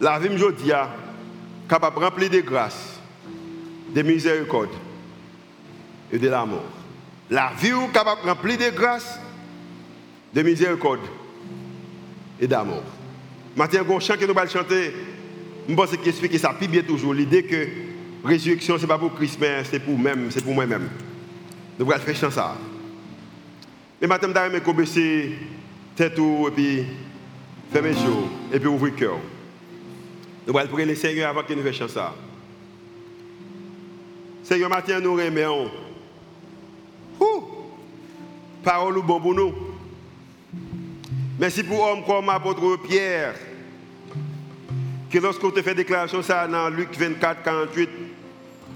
la 0.00 0.18
vie 0.18 0.28
aujourd'hui, 0.28 0.72
capable 1.68 1.96
de 1.96 2.04
remplir 2.04 2.30
de 2.30 2.40
grâce, 2.40 2.98
de 3.94 4.02
miséricorde 4.02 4.70
et 6.12 6.18
de 6.18 6.28
l'amour. 6.28 6.64
La 7.30 7.52
vie 7.60 7.70
capable 7.92 8.22
de 8.22 8.28
remplir 8.28 8.58
de 8.58 8.70
grâce, 8.76 9.20
de 10.34 10.42
miséricorde 10.42 11.00
et 12.40 12.48
d'amour. 12.48 12.82
Maintenant, 13.54 13.96
un 13.96 14.00
chant 14.00 14.16
que 14.16 14.24
nous 14.24 14.36
allons 14.36 14.50
chanter, 14.50 14.92
je 15.68 15.74
pense 15.74 15.90
qu'il 15.90 16.08
explique 16.08 16.38
ça 16.38 16.52
plus 16.52 16.66
bien 16.66 16.82
toujours. 16.82 17.14
L'idée 17.14 17.44
que 17.44 17.68
résurrection, 18.24 18.76
ce 18.76 18.82
n'est 18.82 18.88
pas 18.88 18.98
pour 18.98 19.14
Christ, 19.14 19.38
mais 19.40 19.62
c'est 19.64 19.80
pour 19.80 19.96
même, 19.98 20.30
c'est 20.30 20.42
pour 20.42 20.54
moi-même. 20.54 20.88
Nous 21.78 21.90
allons 21.90 22.00
faire 22.00 22.32
ça. 22.32 22.56
Et 24.02 24.06
maintenant, 24.06 24.30
je 24.34 24.58
vais 24.58 24.72
baisser 24.72 25.32
tête 25.94 26.18
et 26.18 26.50
puis 26.54 26.84
fermer 27.72 27.90
les 27.90 28.02
yeux 28.02 28.10
et 28.52 28.58
puis 28.58 28.68
ouvrir 28.68 28.92
le 28.92 28.98
cœur. 28.98 29.18
Nous 30.46 30.56
allons 30.56 30.68
prier 30.68 30.86
le 30.86 30.94
Seigneur 30.94 31.30
avant 31.30 31.42
que 31.42 31.52
nous 31.52 31.62
fassions 31.62 31.88
ça. 31.88 32.14
Seigneur, 34.42 34.68
matin, 34.68 35.00
nous 35.00 35.14
remercions. 35.14 35.70
Parole 38.62 38.98
ou 38.98 39.02
bon 39.02 39.20
pour 39.20 39.34
nous. 39.34 39.54
Merci 41.38 41.62
pour 41.62 41.82
homme 41.82 42.04
comme 42.04 42.28
apôtre 42.28 42.76
Pierre. 42.86 43.34
Que 45.10 45.18
lorsqu'on 45.18 45.50
te 45.50 45.62
fait 45.62 45.74
déclaration 45.74 46.22
ça 46.22 46.46
dans 46.46 46.68
Luc 46.68 46.90
24, 46.96 47.42
48, 47.42 47.88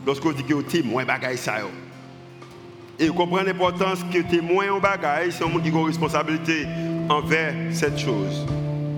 lorsqu'on 0.06 0.32
dit 0.32 0.42
que 0.42 0.62
tu 0.62 0.82
moins 0.82 1.04
bagaille 1.04 1.36
ça. 1.36 1.56
Et 2.98 3.08
vous 3.08 3.14
comprenez 3.14 3.52
l'importance 3.52 4.00
que 4.12 4.18
témoin 4.18 4.70
en 4.70 4.80
bagaille, 4.80 5.32
c'est 5.32 5.44
un 5.44 5.48
monde 5.48 5.62
qui 5.62 5.68
a 5.68 5.72
une 5.72 5.86
responsabilité 5.86 6.66
envers 7.10 7.54
cette 7.72 7.98
chose. 7.98 8.46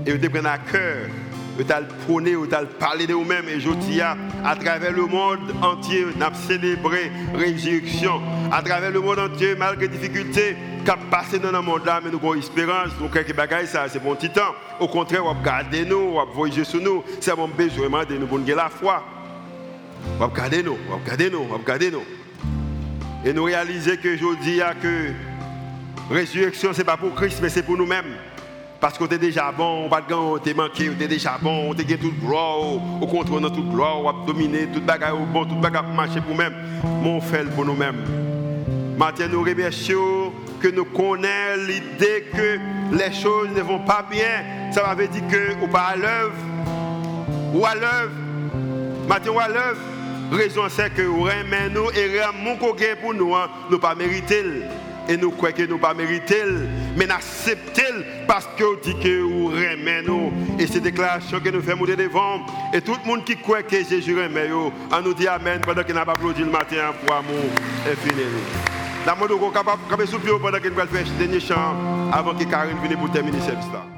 Et 0.06 0.12
vous 0.12 0.30
prenez 0.30 0.48
à 0.48 0.58
cœur 0.58 1.08
vous 1.56 1.72
avez 1.72 1.86
prôné, 2.06 2.34
vous 2.34 2.52
avez 2.52 2.66
parlé 2.78 3.06
de 3.06 3.14
vous-même. 3.14 3.48
Et 3.48 3.60
je 3.60 3.70
dis 3.70 4.00
à, 4.00 4.16
travers 4.60 4.92
le 4.92 5.06
monde 5.06 5.40
entier, 5.62 6.04
nous 6.04 6.22
avons 6.22 6.36
célébré 6.36 7.10
la 7.32 7.38
résurrection. 7.38 8.20
À 8.52 8.62
travers 8.62 8.90
le 8.90 9.00
monde 9.00 9.18
entier, 9.18 9.54
malgré 9.54 9.88
les 9.88 9.96
difficultés, 9.96 10.56
qui 10.84 10.90
passé 11.10 11.38
dans 11.38 11.52
le 11.52 11.60
monde 11.62 11.84
là, 11.84 12.00
mais 12.04 12.10
nous 12.10 12.18
avons 12.18 12.34
espérance. 12.34 12.90
Donc, 13.00 13.12
quelques 13.12 13.34
bagages, 13.34 13.68
ça, 13.68 13.88
c'est 13.88 14.02
bon 14.02 14.14
petit 14.14 14.30
temps. 14.30 14.54
Au 14.78 14.88
contraire, 14.88 15.24
on 15.24 15.34
va 15.34 15.42
garder 15.42 15.84
nous, 15.84 15.96
on 15.96 16.16
va 16.16 16.24
voyager 16.24 16.64
sur 16.64 16.80
nous. 16.80 17.02
C'est 17.20 17.36
mon 17.36 17.48
besoin 17.48 18.04
de 18.04 18.16
nous 18.16 18.26
pour 18.26 18.38
la 18.38 18.68
foi. 18.68 19.02
On 20.20 20.26
va 20.26 20.32
garder 20.34 20.62
nous, 20.62 20.76
on 20.88 20.96
va 20.96 21.04
garder 21.04 21.30
nous, 21.30 21.38
on 21.38 21.56
va 21.56 21.64
garder 21.66 21.90
nous. 21.90 22.04
Et 23.24 23.32
nous 23.32 23.44
réaliser 23.44 23.96
que 23.96 24.16
je 24.16 24.42
dis 24.42 24.60
à 24.60 24.74
que 24.74 25.10
résurrection, 26.10 26.72
ce 26.72 26.78
n'est 26.78 26.84
pas 26.84 26.96
pour 26.96 27.14
Christ, 27.14 27.38
mais 27.42 27.48
c'est 27.48 27.62
pour 27.62 27.76
nous-mêmes. 27.76 28.14
Parce 28.80 28.98
qu'on 28.98 29.06
est 29.08 29.18
déjà 29.18 29.52
bon, 29.52 29.86
on 29.86 29.88
pas 29.88 30.02
de 30.02 30.12
on 30.12 30.38
est 30.38 30.54
manqué, 30.54 30.90
on 30.90 31.00
est 31.00 31.08
déjà 31.08 31.38
bon, 31.40 31.70
on 31.70 31.72
est 31.72 31.84
gagné 31.84 31.98
toute 31.98 32.20
gloire, 32.20 32.58
au 33.00 33.06
contrôle 33.06 33.42
toute 33.42 33.70
gloire, 33.70 33.98
on 34.00 34.08
a 34.08 34.26
dominé 34.26 34.66
toute 34.66 34.84
bagarre 34.84 35.20
au 35.20 35.24
bon, 35.24 35.44
toute 35.44 35.60
bagarre 35.60 35.84
marcher 35.84 36.20
pour 36.20 36.32
nous-mêmes. 36.32 36.54
Mon 37.02 37.20
fait 37.20 37.44
pour 37.54 37.64
nous-mêmes. 37.64 38.04
Maintenant, 38.98 39.28
nous 39.30 39.42
remercions 39.42 40.32
que 40.60 40.68
nous 40.68 40.84
connaissons 40.84 41.66
l'idée 41.66 42.24
que 42.32 42.58
les 42.92 43.12
choses 43.12 43.48
ne 43.54 43.62
vont 43.62 43.80
pas 43.80 44.04
bien. 44.10 44.72
Ça 44.72 44.94
veut 44.94 45.08
dire 45.08 45.26
que 45.28 45.64
ou 45.64 45.68
pas 45.68 45.92
à 45.92 45.96
l'œuvre, 45.96 46.34
ou 47.54 47.64
à 47.64 47.74
l'œuvre. 47.74 48.12
Maintenant, 49.08 49.34
ou 49.34 49.40
à 49.40 49.48
l'œuvre. 49.48 49.80
Raison 50.32 50.62
c'est 50.68 50.92
que 50.92 51.02
nous 51.02 51.90
et 51.90 52.20
mon 52.42 52.56
pour 52.56 53.14
nous, 53.14 53.34
hein, 53.34 53.48
nous 53.70 53.78
pas 53.78 53.94
mériter 53.94 54.42
et 55.08 55.16
nous 55.16 55.30
croyons 55.30 55.56
que 55.56 55.62
nous 55.62 55.78
pas 55.78 55.94
mériter, 55.94 56.42
mais 56.96 57.06
nous 57.06 57.14
acceptons 57.14 57.82
parce 58.26 58.48
que 58.56 58.64
nous 58.64 58.76
dit 58.82 58.94
que 58.94 59.20
nous 59.20 60.06
nous. 60.06 60.32
Et 60.58 60.66
c'est 60.66 60.80
déclaration 60.80 61.40
que 61.40 61.48
nous 61.48 61.62
faisons 61.62 61.84
devant. 61.84 62.46
Et 62.72 62.80
tout 62.80 62.96
le 63.02 63.08
monde 63.08 63.24
qui 63.24 63.36
croit 63.36 63.62
que 63.62 63.76
Jésus 63.84 64.16
remet, 64.20 64.50
on 64.52 65.00
nous 65.02 65.14
dit 65.14 65.28
Amen 65.28 65.60
pendant 65.64 65.82
qu'il 65.82 65.94
n'a 65.94 66.04
pas 66.04 66.12
applaudi 66.12 66.42
le 66.42 66.50
matin 66.50 66.92
pour 67.04 67.14
amour 67.14 67.44
infini. 67.90 68.22
La 69.06 69.14
mode 69.14 69.30
est 69.30 69.52
capable 69.52 69.82
de 69.88 70.38
pendant 70.38 70.58
qu'il 70.58 70.70
va 70.70 70.86
faire 70.86 71.04
le 71.04 71.24
dernier 71.26 71.40
chant 71.40 71.76
avant 72.12 72.34
que 72.34 72.44
Karine 72.44 72.76
vienne 72.82 72.98
pour 72.98 73.10
terminer 73.10 73.38
cette 73.40 73.60
histoire. 73.60 73.95